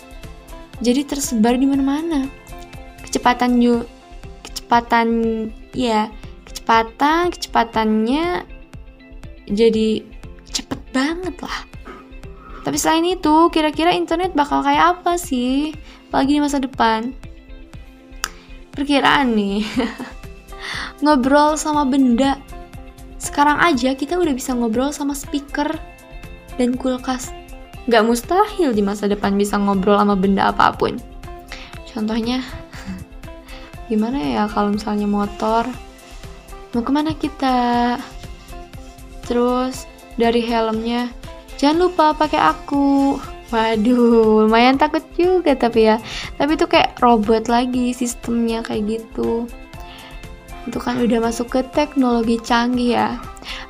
Jadi 0.83 1.07
tersebar 1.07 1.55
di 1.55 1.71
mana-mana. 1.71 2.27
Kecepatan 3.07 3.63
yuk, 3.63 3.87
kecepatan 4.43 5.09
ya, 5.71 6.11
kecepatan 6.51 7.31
kecepatannya 7.31 8.43
jadi 9.47 10.03
cepet 10.51 10.81
banget 10.91 11.39
lah. 11.39 11.63
Tapi 12.67 12.75
selain 12.81 13.07
itu, 13.07 13.53
kira-kira 13.55 13.95
internet 13.95 14.35
bakal 14.35 14.67
kayak 14.67 14.99
apa 14.99 15.15
sih? 15.15 15.77
Apalagi 16.11 16.37
di 16.37 16.43
masa 16.43 16.59
depan 16.59 17.15
perkiraan 18.75 19.39
nih 19.39 19.63
ngobrol 21.03 21.55
sama 21.55 21.87
benda 21.87 22.43
sekarang 23.23 23.63
aja 23.63 23.95
kita 23.95 24.19
udah 24.19 24.35
bisa 24.35 24.51
ngobrol 24.53 24.91
sama 24.91 25.15
speaker 25.15 25.79
dan 26.59 26.75
kulkas 26.75 27.31
Gak 27.85 28.05
mustahil 28.05 28.73
di 28.73 28.81
masa 28.81 29.05
depan 29.05 29.37
bisa 29.37 29.61
ngobrol 29.61 30.01
sama 30.01 30.17
benda 30.17 30.49
apa 30.49 30.73
pun 30.73 30.97
contohnya 31.95 32.43
gimana 33.89 34.19
ya 34.19 34.45
kalau 34.51 34.75
misalnya 34.75 35.07
motor 35.07 35.63
mau 36.75 36.83
ke 36.83 36.91
mana 36.91 37.15
kita 37.15 37.57
terus 39.31 39.87
dari 40.19 40.43
helmnya 40.43 41.07
jangan 41.57 41.87
lupa 41.87 42.19
pakai 42.19 42.43
aku 42.43 43.17
Waduh, 43.53 44.51
lumayan 44.51 44.75
takut 44.75 45.05
juga 45.15 45.55
tapi 45.55 45.87
ya. 45.87 46.03
Tapi 46.35 46.59
itu 46.59 46.67
kayak 46.67 46.99
robot 46.99 47.47
lagi 47.47 47.95
sistemnya 47.95 48.67
kayak 48.67 48.99
gitu. 48.99 49.47
Itu 50.67 50.83
kan 50.83 50.99
udah 50.99 51.23
masuk 51.23 51.55
ke 51.55 51.61
teknologi 51.71 52.43
canggih 52.43 52.99
ya. 52.99 53.09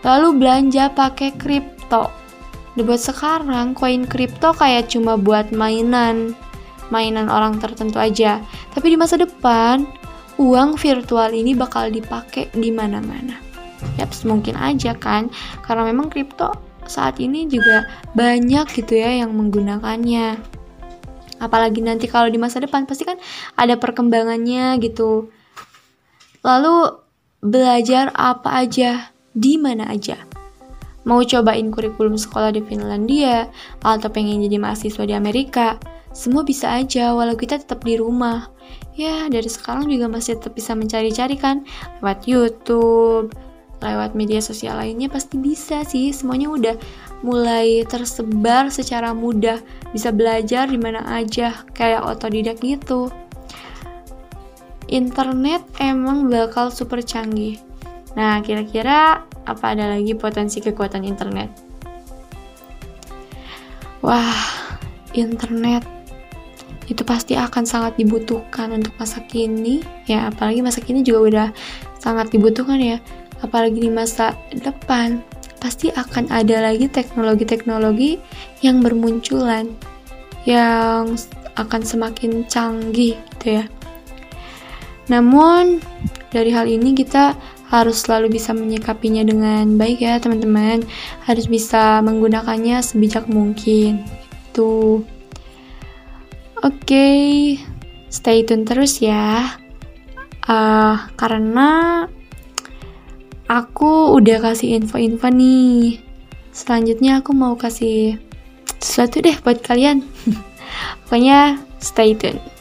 Lalu 0.00 0.40
belanja 0.40 0.88
pakai 0.88 1.36
kripto. 1.36 2.08
Buat 2.74 3.00
sekarang 3.06 3.78
koin 3.78 4.02
kripto 4.10 4.50
kayak 4.50 4.90
cuma 4.90 5.14
buat 5.14 5.54
mainan, 5.54 6.34
mainan 6.90 7.30
orang 7.30 7.62
tertentu 7.62 8.02
aja. 8.02 8.42
Tapi 8.74 8.92
di 8.92 8.96
masa 8.98 9.14
depan, 9.14 9.86
uang 10.42 10.74
virtual 10.74 11.30
ini 11.30 11.54
bakal 11.54 11.86
dipakai 11.94 12.50
di 12.50 12.74
mana-mana. 12.74 13.38
Yaps, 13.94 14.26
mungkin 14.26 14.58
aja 14.58 14.96
kan, 14.98 15.30
karena 15.62 15.86
memang 15.86 16.10
kripto 16.10 16.50
saat 16.84 17.22
ini 17.22 17.46
juga 17.46 17.86
banyak 18.12 18.66
gitu 18.74 18.98
ya 18.98 19.22
yang 19.22 19.32
menggunakannya. 19.38 20.34
Apalagi 21.38 21.78
nanti 21.78 22.10
kalau 22.10 22.26
di 22.26 22.42
masa 22.42 22.58
depan 22.58 22.90
pasti 22.90 23.06
kan 23.06 23.20
ada 23.54 23.78
perkembangannya 23.78 24.82
gitu. 24.82 25.30
Lalu 26.42 27.00
belajar 27.38 28.10
apa 28.16 28.66
aja, 28.66 29.14
di 29.30 29.60
mana 29.60 29.88
aja. 29.92 30.33
Mau 31.04 31.20
cobain 31.20 31.68
kurikulum 31.68 32.16
sekolah 32.16 32.56
di 32.56 32.64
Finlandia 32.64 33.52
atau 33.84 34.08
pengen 34.08 34.40
jadi 34.40 34.56
mahasiswa 34.56 35.04
di 35.04 35.12
Amerika, 35.12 35.76
semua 36.14 36.46
bisa 36.46 36.72
aja 36.72 37.12
walau 37.12 37.36
kita 37.36 37.60
tetap 37.60 37.84
di 37.84 38.00
rumah. 38.00 38.48
Ya, 38.94 39.28
dari 39.28 39.50
sekarang 39.50 39.90
juga 39.90 40.08
masih 40.08 40.40
tetap 40.40 40.56
bisa 40.56 40.72
mencari-cari 40.72 41.36
kan? 41.36 41.66
Lewat 42.00 42.24
YouTube, 42.24 43.34
lewat 43.84 44.16
media 44.16 44.40
sosial 44.40 44.80
lainnya 44.80 45.12
pasti 45.12 45.36
bisa 45.36 45.84
sih. 45.84 46.14
Semuanya 46.14 46.48
udah 46.48 46.74
mulai 47.20 47.84
tersebar 47.84 48.70
secara 48.72 49.12
mudah. 49.12 49.60
Bisa 49.90 50.14
belajar 50.14 50.70
di 50.70 50.78
mana 50.78 51.04
aja 51.04 51.66
kayak 51.76 52.06
otodidak 52.06 52.62
gitu. 52.62 53.12
Internet 54.88 55.66
emang 55.82 56.30
bakal 56.30 56.70
super 56.70 57.02
canggih 57.02 57.58
nah 58.14 58.38
kira-kira 58.42 59.26
apa 59.44 59.64
ada 59.74 59.90
lagi 59.94 60.14
potensi 60.14 60.62
kekuatan 60.62 61.04
internet? 61.04 61.50
Wah 64.00 64.36
internet 65.14 65.84
itu 66.84 67.00
pasti 67.00 67.32
akan 67.32 67.64
sangat 67.64 67.96
dibutuhkan 67.96 68.72
untuk 68.76 68.92
masa 69.00 69.24
kini. 69.24 69.80
Ya 70.04 70.28
apalagi 70.28 70.60
masa 70.60 70.84
kini 70.84 71.00
juga 71.00 71.20
udah 71.24 71.48
sangat 72.00 72.28
dibutuhkan 72.32 72.76
ya. 72.80 72.98
Apalagi 73.40 73.80
di 73.80 73.90
masa 73.92 74.36
depan, 74.52 75.20
pasti 75.60 75.88
akan 75.92 76.28
ada 76.32 76.64
lagi 76.64 76.88
teknologi-teknologi 76.88 78.20
yang 78.60 78.80
bermunculan 78.84 79.72
yang 80.44 81.16
akan 81.56 81.80
semakin 81.80 82.44
canggih 82.48 83.16
gitu 83.40 83.60
ya. 83.60 83.64
Namun 85.08 85.80
dari 86.32 86.52
hal 86.52 86.68
ini 86.68 86.92
kita 86.96 87.36
harus 87.74 88.06
selalu 88.06 88.38
bisa 88.38 88.54
menyikapinya 88.54 89.26
dengan 89.26 89.74
baik 89.74 89.98
ya 89.98 90.22
teman-teman. 90.22 90.86
Harus 91.26 91.50
bisa 91.50 91.98
menggunakannya 92.06 92.78
sebijak 92.78 93.26
mungkin. 93.26 94.06
Itu. 94.54 95.02
Oke, 96.62 96.86
okay, 96.86 97.22
stay 98.06 98.46
tune 98.46 98.62
terus 98.62 99.02
ya. 99.02 99.58
Uh, 100.46 100.96
karena 101.18 102.04
aku 103.50 104.14
udah 104.14 104.38
kasih 104.38 104.78
info-info 104.78 105.28
nih. 105.34 105.98
Selanjutnya 106.54 107.18
aku 107.20 107.34
mau 107.34 107.58
kasih 107.58 108.22
sesuatu 108.78 109.18
deh 109.18 109.34
buat 109.42 109.58
kalian. 109.66 110.06
Pokoknya 111.04 111.58
stay 111.82 112.14
tune. 112.14 112.53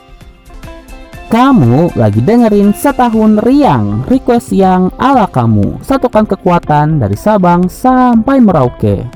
Kamu 1.31 1.95
lagi 1.95 2.19
dengerin 2.19 2.75
setahun 2.75 3.39
riang 3.47 4.03
request 4.11 4.51
yang 4.51 4.91
ala 4.99 5.23
kamu. 5.23 5.79
Satukan 5.79 6.27
kekuatan 6.27 6.99
dari 6.99 7.15
Sabang 7.15 7.71
sampai 7.71 8.43
Merauke. 8.43 9.07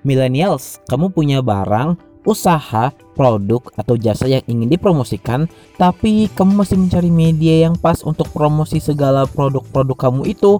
Millennials, 0.00 0.80
kamu 0.88 1.12
punya 1.12 1.44
barang, 1.44 1.94
usaha, 2.24 2.90
produk, 3.12 3.62
atau 3.76 3.94
jasa 3.94 4.26
yang 4.26 4.42
ingin 4.50 4.66
dipromosikan 4.66 5.46
Tapi 5.78 6.26
kamu 6.34 6.58
masih 6.64 6.74
mencari 6.80 7.10
media 7.12 7.68
yang 7.68 7.76
pas 7.78 8.02
untuk 8.02 8.26
promosi 8.32 8.80
segala 8.82 9.28
produk-produk 9.28 10.08
kamu 10.08 10.34
itu? 10.34 10.58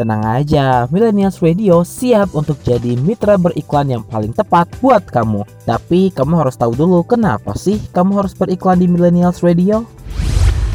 Tenang 0.00 0.24
aja, 0.24 0.88
Millennials 0.88 1.44
Radio 1.44 1.84
siap 1.84 2.32
untuk 2.32 2.56
jadi 2.64 2.96
mitra 2.96 3.36
beriklan 3.36 3.84
yang 3.84 4.00
paling 4.00 4.32
tepat 4.32 4.64
buat 4.80 5.04
kamu. 5.04 5.44
Tapi 5.68 6.08
kamu 6.16 6.40
harus 6.40 6.56
tahu 6.56 6.72
dulu 6.72 7.04
kenapa 7.04 7.52
sih 7.52 7.76
kamu 7.92 8.24
harus 8.24 8.32
beriklan 8.32 8.80
di 8.80 8.88
Millennials 8.88 9.44
Radio? 9.44 9.84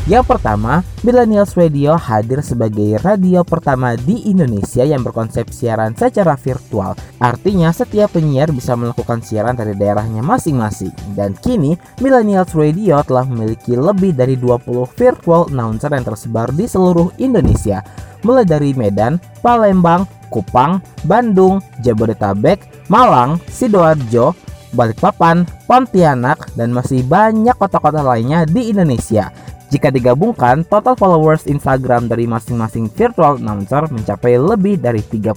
Yang 0.06 0.38
pertama, 0.38 0.86
Millennials 1.02 1.58
Radio 1.58 1.98
hadir 1.98 2.38
sebagai 2.46 3.02
radio 3.02 3.42
pertama 3.42 3.98
di 3.98 4.30
Indonesia 4.30 4.86
yang 4.86 5.02
berkonsep 5.02 5.50
siaran 5.50 5.98
secara 5.98 6.38
virtual. 6.38 6.94
Artinya 7.18 7.74
setiap 7.74 8.14
penyiar 8.14 8.54
bisa 8.54 8.78
melakukan 8.78 9.26
siaran 9.26 9.58
dari 9.58 9.74
daerahnya 9.74 10.22
masing-masing. 10.22 10.94
Dan 11.18 11.34
kini, 11.42 11.74
Millennials 11.98 12.54
Radio 12.54 13.02
telah 13.02 13.26
memiliki 13.26 13.74
lebih 13.74 14.14
dari 14.14 14.38
20 14.38 14.86
virtual 14.94 15.50
announcer 15.50 15.90
yang 15.90 16.06
tersebar 16.06 16.54
di 16.54 16.70
seluruh 16.70 17.10
Indonesia. 17.18 17.82
Mulai 18.26 18.42
dari 18.50 18.74
Medan, 18.74 19.22
Palembang, 19.46 20.10
Kupang, 20.34 20.82
Bandung, 21.06 21.62
Jabodetabek, 21.86 22.90
Malang, 22.90 23.38
Sidoarjo, 23.46 24.34
Balikpapan, 24.74 25.46
Pontianak, 25.70 26.50
dan 26.58 26.74
masih 26.74 27.06
banyak 27.06 27.54
kota-kota 27.56 28.02
lainnya 28.02 28.44
di 28.50 28.74
Indonesia. 28.74 29.30
Jika 29.70 29.94
digabungkan, 29.94 30.66
total 30.66 30.98
followers 30.98 31.46
Instagram 31.46 32.10
dari 32.10 32.26
masing-masing 32.26 32.90
virtual 32.90 33.38
announcer 33.38 33.90
mencapai 33.94 34.38
lebih 34.42 34.82
dari 34.82 35.06
30.000 35.06 35.36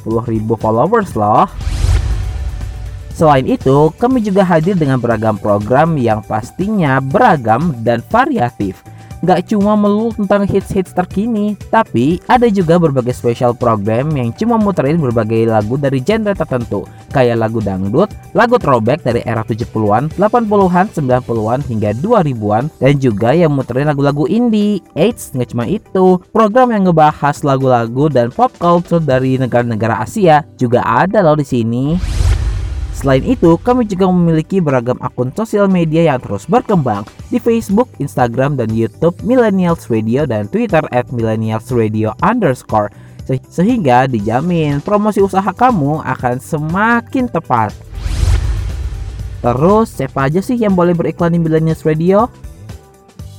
followers 0.57 1.12
loh. 1.16 1.49
Selain 3.18 3.43
itu, 3.51 3.91
kami 3.99 4.22
juga 4.22 4.47
hadir 4.47 4.78
dengan 4.78 5.03
beragam 5.03 5.34
program 5.34 5.99
yang 5.99 6.22
pastinya 6.22 7.03
beragam 7.03 7.74
dan 7.82 7.99
variatif. 8.07 8.78
Gak 9.27 9.51
cuma 9.51 9.75
melulu 9.75 10.14
tentang 10.14 10.47
hits-hits 10.47 10.95
terkini, 10.95 11.59
tapi 11.75 12.23
ada 12.31 12.47
juga 12.47 12.79
berbagai 12.79 13.11
special 13.11 13.51
program 13.51 14.14
yang 14.14 14.31
cuma 14.31 14.55
muterin 14.55 15.03
berbagai 15.03 15.51
lagu 15.51 15.75
dari 15.75 15.99
genre 15.99 16.31
tertentu, 16.39 16.87
kayak 17.11 17.43
lagu 17.43 17.59
dangdut, 17.59 18.07
lagu 18.31 18.62
throwback 18.62 19.03
dari 19.03 19.27
era 19.27 19.43
70-an, 19.43 20.14
80-an, 20.14 20.87
90-an 20.95 21.61
hingga 21.66 21.91
2000-an, 21.99 22.64
dan 22.79 22.95
juga 23.03 23.35
yang 23.35 23.51
muterin 23.55 23.91
lagu-lagu 23.91 24.31
indie. 24.31 24.79
Eits, 24.95 25.35
nggak 25.35 25.51
cuma 25.51 25.66
itu, 25.66 26.23
program 26.31 26.71
yang 26.71 26.87
ngebahas 26.87 27.43
lagu-lagu 27.43 28.07
dan 28.07 28.31
pop 28.31 28.55
culture 28.62 29.03
dari 29.03 29.35
negara-negara 29.35 30.07
Asia 30.07 30.47
juga 30.55 30.87
ada 30.87 31.27
loh 31.27 31.35
di 31.35 31.47
sini. 31.47 32.18
Selain 32.99 33.23
itu, 33.23 33.55
kami 33.63 33.87
juga 33.87 34.11
memiliki 34.11 34.59
beragam 34.59 34.99
akun 34.99 35.31
sosial 35.31 35.71
media 35.71 36.11
yang 36.11 36.19
terus 36.19 36.51
berkembang 36.51 37.07
di 37.31 37.39
Facebook, 37.39 37.87
Instagram, 38.03 38.59
dan 38.59 38.75
YouTube 38.75 39.15
Millennials 39.23 39.87
Radio 39.87 40.27
dan 40.27 40.51
Twitter 40.51 40.83
at 40.91 41.07
Millennials 41.15 41.71
Radio 41.71 42.11
underscore 42.27 42.91
Se- 43.23 43.39
sehingga 43.47 44.11
dijamin 44.11 44.83
promosi 44.83 45.23
usaha 45.23 45.47
kamu 45.55 46.03
akan 46.03 46.43
semakin 46.43 47.31
tepat. 47.31 47.71
Terus, 49.47 49.95
siapa 49.95 50.27
aja 50.27 50.43
sih 50.43 50.59
yang 50.59 50.75
boleh 50.75 50.99
beriklan 50.99 51.31
di 51.31 51.39
Millennials 51.39 51.87
Radio? 51.87 52.27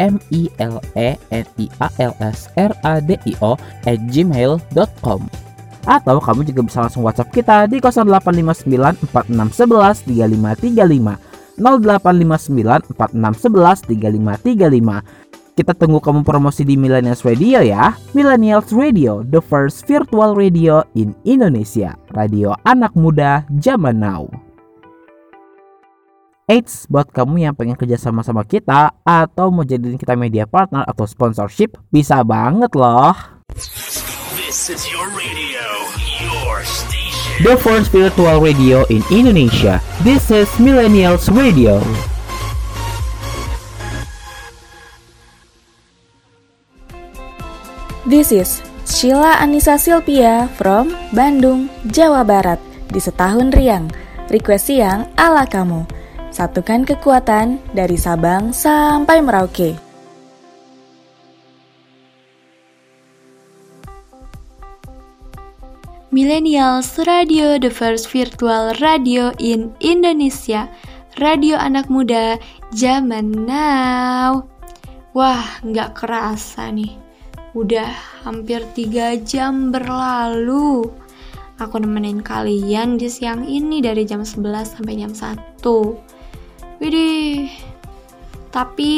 m 0.00 0.16
i 0.32 0.48
l 0.58 0.80
e 0.96 1.12
n 1.28 1.44
i 1.60 1.68
a 1.76 1.92
l 2.00 2.16
s 2.24 2.48
r 2.56 2.72
a 2.82 3.04
d 3.04 3.20
i 3.28 3.36
o 3.44 3.52
gmail.com 3.84 5.51
atau 5.84 6.22
kamu 6.22 6.46
juga 6.48 6.60
bisa 6.66 6.78
langsung 6.86 7.02
WhatsApp 7.02 7.34
kita 7.34 7.66
di 7.66 7.82
0859 7.82 9.06
4611 9.10 10.06
3535 10.06 11.32
0859 11.58 12.94
4611 12.94 13.90
3535 13.90 15.32
kita 15.52 15.76
tunggu 15.76 16.00
kamu 16.00 16.24
promosi 16.24 16.64
di 16.64 16.80
Millennials 16.80 17.28
Radio 17.28 17.60
ya. 17.60 17.92
Millennials 18.16 18.72
Radio, 18.72 19.20
the 19.20 19.36
first 19.44 19.84
virtual 19.84 20.32
radio 20.32 20.80
in 20.96 21.12
Indonesia. 21.28 21.92
Radio 22.16 22.56
anak 22.64 22.96
muda 22.96 23.44
zaman 23.60 24.00
now. 24.00 24.24
Eits, 26.48 26.88
buat 26.88 27.12
kamu 27.12 27.44
yang 27.48 27.54
pengen 27.54 27.78
kerja 27.78 27.94
sama 27.94 28.26
sama 28.26 28.42
kita 28.42 28.90
Atau 29.06 29.54
mau 29.54 29.62
jadiin 29.62 29.94
kita 29.94 30.18
media 30.18 30.42
partner 30.42 30.82
atau 30.84 31.06
sponsorship 31.06 31.78
Bisa 31.94 32.26
banget 32.26 32.74
loh. 32.74 33.14
This 33.54 34.68
is 34.68 34.84
your 34.90 35.06
radio. 35.16 35.71
The 37.42 37.58
first 37.58 37.90
virtual 37.90 38.38
radio 38.38 38.86
in 38.86 39.02
Indonesia. 39.10 39.82
This 40.06 40.30
is 40.30 40.46
Millennials 40.62 41.26
Radio. 41.26 41.82
This 48.06 48.30
is 48.30 48.62
Sheila 48.86 49.42
Anissa 49.42 49.74
Silpia 49.74 50.46
from 50.54 50.94
Bandung, 51.10 51.66
Jawa 51.90 52.22
Barat 52.22 52.62
di 52.94 53.02
setahun 53.02 53.50
riang. 53.50 53.90
Request 54.30 54.70
siang 54.70 55.10
ala 55.18 55.42
kamu. 55.42 55.82
Satukan 56.30 56.86
kekuatan 56.86 57.58
dari 57.74 57.98
Sabang 57.98 58.54
sampai 58.54 59.18
Merauke. 59.18 59.91
Millennials 66.12 67.00
Radio, 67.08 67.56
the 67.56 67.72
first 67.72 68.12
virtual 68.12 68.76
radio 68.84 69.32
in 69.40 69.72
Indonesia. 69.80 70.68
Radio 71.16 71.56
anak 71.56 71.88
muda 71.88 72.36
zaman 72.76 73.32
now. 73.48 74.44
Wah, 75.16 75.40
nggak 75.64 75.96
kerasa 75.96 76.68
nih. 76.68 77.00
Udah 77.56 77.88
hampir 78.28 78.60
3 78.76 79.24
jam 79.24 79.72
berlalu. 79.72 80.84
Aku 81.56 81.80
nemenin 81.80 82.20
kalian 82.20 83.00
di 83.00 83.08
siang 83.08 83.48
ini 83.48 83.80
dari 83.80 84.04
jam 84.04 84.20
11 84.20 84.68
sampai 84.68 85.00
jam 85.00 85.16
1. 85.16 85.64
Widih. 86.76 87.48
Tapi 88.52 88.92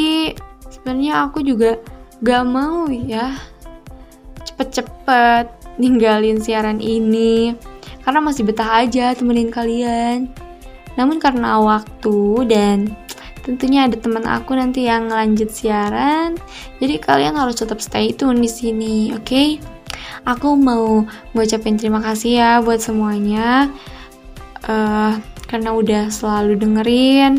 sebenarnya 0.67 1.31
aku 1.31 1.39
juga 1.47 1.79
gak 2.19 2.43
mau 2.43 2.91
ya 2.91 3.39
cepet-cepet 4.43 5.64
ninggalin 5.75 6.39
siaran 6.39 6.79
ini 6.79 7.55
karena 8.05 8.19
masih 8.21 8.45
betah 8.45 8.85
aja 8.85 9.17
temenin 9.17 9.49
kalian. 9.49 10.29
Namun 10.95 11.19
karena 11.19 11.59
waktu 11.59 12.47
dan 12.47 12.95
tentunya 13.43 13.85
ada 13.85 13.99
teman 13.99 14.23
aku 14.25 14.55
nanti 14.55 14.87
yang 14.87 15.11
lanjut 15.11 15.51
siaran, 15.51 16.39
jadi 16.79 16.97
kalian 17.01 17.35
harus 17.35 17.59
tetap 17.59 17.83
stay 17.83 18.15
tune 18.15 18.39
di 18.39 18.49
sini, 18.49 19.11
oke? 19.11 19.25
Okay? 19.25 19.59
Aku 20.25 20.57
mau 20.57 21.05
ngucapin 21.37 21.77
terima 21.77 22.01
kasih 22.01 22.41
ya 22.41 22.51
buat 22.57 22.81
semuanya 22.81 23.69
uh, 24.65 25.13
karena 25.45 25.69
udah 25.69 26.03
selalu 26.09 26.57
dengerin 26.57 27.37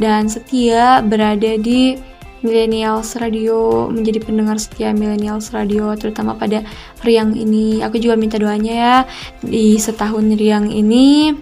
dan 0.00 0.24
setia 0.32 1.04
berada 1.04 1.60
di 1.60 2.00
Millennials 2.40 3.16
Radio 3.20 3.88
menjadi 3.92 4.24
pendengar 4.24 4.56
setia 4.56 4.96
Millennials 4.96 5.52
Radio 5.52 5.92
terutama 5.96 6.36
pada 6.36 6.64
Riang 7.04 7.36
ini. 7.36 7.84
Aku 7.84 8.00
juga 8.00 8.16
minta 8.16 8.40
doanya 8.40 8.74
ya 8.74 8.96
di 9.44 9.76
setahun 9.76 10.24
Riang 10.36 10.72
ini 10.72 11.36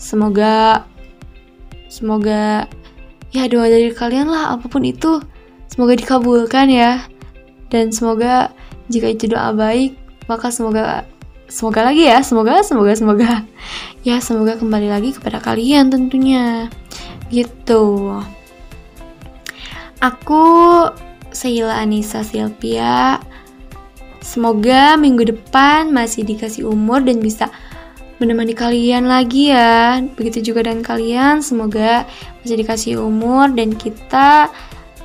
semoga 0.00 0.84
semoga 1.92 2.64
ya 3.36 3.44
doa 3.46 3.68
dari 3.68 3.92
kalian 3.92 4.32
lah 4.32 4.56
apa 4.56 4.66
pun 4.66 4.82
itu 4.82 5.20
semoga 5.68 5.92
dikabulkan 5.94 6.72
ya 6.72 7.04
dan 7.68 7.92
semoga 7.92 8.50
jika 8.88 9.12
itu 9.12 9.30
doa 9.30 9.52
baik 9.52 9.94
maka 10.26 10.48
semoga 10.48 11.04
semoga 11.50 11.82
lagi 11.82 12.06
ya, 12.06 12.22
semoga, 12.22 12.62
semoga, 12.62 12.94
semoga. 12.94 13.30
Ya, 14.00 14.16
semoga 14.22 14.56
kembali 14.56 14.88
lagi 14.88 15.12
kepada 15.12 15.42
kalian 15.42 15.92
tentunya. 15.92 16.70
Gitu. 17.28 17.84
Aku 20.00 20.88
Sheila 21.28 21.76
Anissa 21.76 22.24
Silvia. 22.24 23.20
Semoga 24.24 24.96
minggu 24.96 25.28
depan 25.28 25.92
masih 25.92 26.24
dikasih 26.24 26.68
umur 26.68 27.04
dan 27.04 27.20
bisa 27.20 27.52
menemani 28.16 28.56
kalian 28.56 29.04
lagi 29.04 29.52
ya. 29.52 30.00
Begitu 30.16 30.52
juga 30.52 30.64
dengan 30.64 30.84
kalian, 30.84 31.44
semoga 31.44 32.08
masih 32.40 32.56
dikasih 32.64 32.94
umur 32.96 33.52
dan 33.52 33.76
kita 33.76 34.48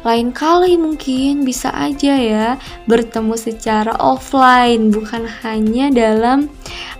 lain 0.05 0.29
kali 0.31 0.77
mungkin 0.77 1.41
bisa 1.41 1.73
aja 1.73 2.13
ya 2.13 2.47
bertemu 2.85 3.33
secara 3.41 3.89
offline 3.97 4.93
bukan 4.93 5.25
hanya 5.41 5.89
dalam 5.89 6.45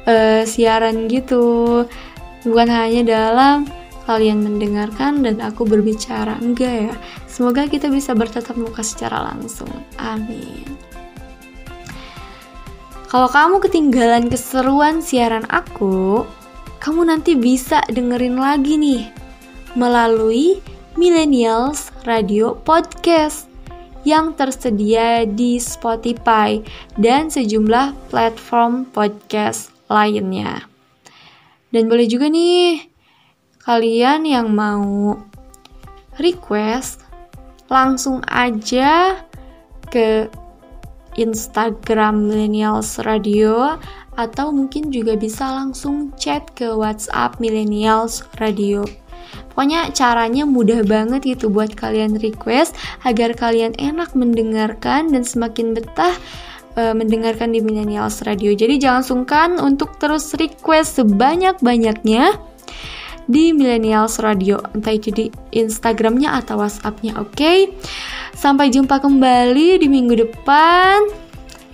uh, 0.09 0.41
siaran 0.41 1.05
gitu 1.05 1.85
bukan 2.41 2.65
hanya 2.65 3.05
dalam 3.05 3.69
kalian 4.09 4.41
mendengarkan 4.41 5.21
dan 5.21 5.37
aku 5.37 5.69
berbicara 5.69 6.33
enggak 6.41 6.89
ya 6.89 6.95
semoga 7.35 7.67
kita 7.67 7.91
bisa 7.91 8.15
bertatap 8.15 8.55
muka 8.55 8.79
secara 8.79 9.27
langsung 9.27 9.67
amin 9.99 10.63
kalau 13.11 13.27
kamu 13.27 13.59
ketinggalan 13.59 14.31
keseruan 14.31 15.03
siaran 15.03 15.43
aku 15.51 16.23
kamu 16.79 17.11
nanti 17.11 17.35
bisa 17.35 17.83
dengerin 17.91 18.39
lagi 18.39 18.79
nih 18.79 19.03
melalui 19.75 20.63
Millennials 20.95 21.91
Radio 22.07 22.55
Podcast 22.55 23.51
yang 24.05 24.37
tersedia 24.37 25.25
di 25.25 25.57
Spotify 25.57 26.61
dan 26.95 27.27
sejumlah 27.27 28.13
platform 28.13 28.87
podcast 28.93 29.73
lainnya. 29.89 30.69
Dan 31.73 31.89
boleh 31.89 32.05
juga 32.05 32.29
nih 32.29 32.85
kalian 33.65 34.29
yang 34.29 34.53
mau 34.53 35.17
request 36.21 37.01
langsung 37.71 38.21
aja 38.29 39.21
ke 39.89 40.29
Instagram 41.15 42.27
Millennials 42.27 42.99
Radio 43.03 43.79
atau 44.15 44.51
mungkin 44.51 44.91
juga 44.91 45.15
bisa 45.15 45.47
langsung 45.47 46.11
chat 46.19 46.51
ke 46.55 46.71
WhatsApp 46.71 47.39
Millennials 47.39 48.23
Radio 48.39 48.83
Pokoknya 49.55 49.87
caranya 49.95 50.43
mudah 50.43 50.83
banget 50.83 51.23
gitu 51.23 51.47
buat 51.47 51.71
kalian 51.79 52.19
request 52.19 52.75
agar 53.07 53.31
kalian 53.39 53.71
enak 53.79 54.11
mendengarkan 54.11 55.15
dan 55.15 55.23
semakin 55.23 55.71
betah 55.71 56.11
uh, 56.75 56.91
mendengarkan 56.91 57.55
di 57.55 57.63
Millennials 57.63 58.19
Radio. 58.27 58.51
Jadi 58.51 58.75
jangan 58.83 59.03
sungkan 59.07 59.49
untuk 59.63 59.95
terus 59.95 60.35
request 60.35 60.99
sebanyak-banyaknya 60.99 62.35
di 63.25 63.51
Millennials 63.51 64.21
Radio 64.21 64.61
entah 64.73 64.93
itu 64.93 65.09
di 65.09 65.25
Instagramnya 65.53 66.37
atau 66.39 66.61
WhatsAppnya 66.61 67.17
oke 67.17 67.33
okay? 67.33 67.69
sampai 68.37 68.69
jumpa 68.69 69.01
kembali 69.01 69.81
di 69.81 69.87
minggu 69.89 70.15
depan 70.15 71.09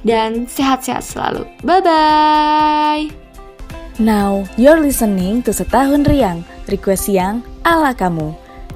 dan 0.07 0.47
sehat-sehat 0.47 1.03
selalu 1.05 1.45
bye 1.61 1.83
bye 1.83 3.05
now 4.01 4.41
you're 4.55 4.79
listening 4.79 5.39
to 5.43 5.51
setahun 5.51 6.07
riang 6.07 6.41
request 6.71 7.11
yang 7.11 7.43
ala 7.67 7.91
kamu. 7.91 8.31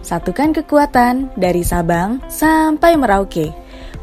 Satukan 0.05 0.53
kekuatan 0.53 1.33
dari 1.33 1.65
Sabang 1.65 2.21
sampai 2.29 2.93
Merauke. 2.93 3.55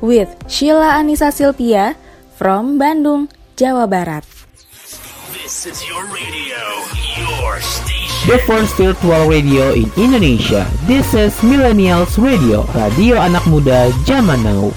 With 0.02 0.34
Sheila 0.50 0.98
Anissa 0.98 1.30
Silvia 1.30 1.94
from 2.34 2.74
Bandung, 2.74 3.30
Jawa 3.54 3.86
Barat. 3.86 4.26
This 5.30 5.62
is 5.70 5.78
your 5.86 6.02
radio, 6.10 6.58
your 7.22 7.62
station. 7.62 8.01
The 8.22 8.38
first 8.46 8.78
virtual 8.78 9.26
radio 9.26 9.74
in 9.74 9.90
Indonesia. 9.98 10.62
This 10.86 11.10
is 11.10 11.34
Millennials 11.42 12.14
Radio, 12.22 12.62
radio 12.70 13.18
anak 13.18 13.42
muda 13.50 13.90
zaman 14.06 14.46
now. 14.46 14.70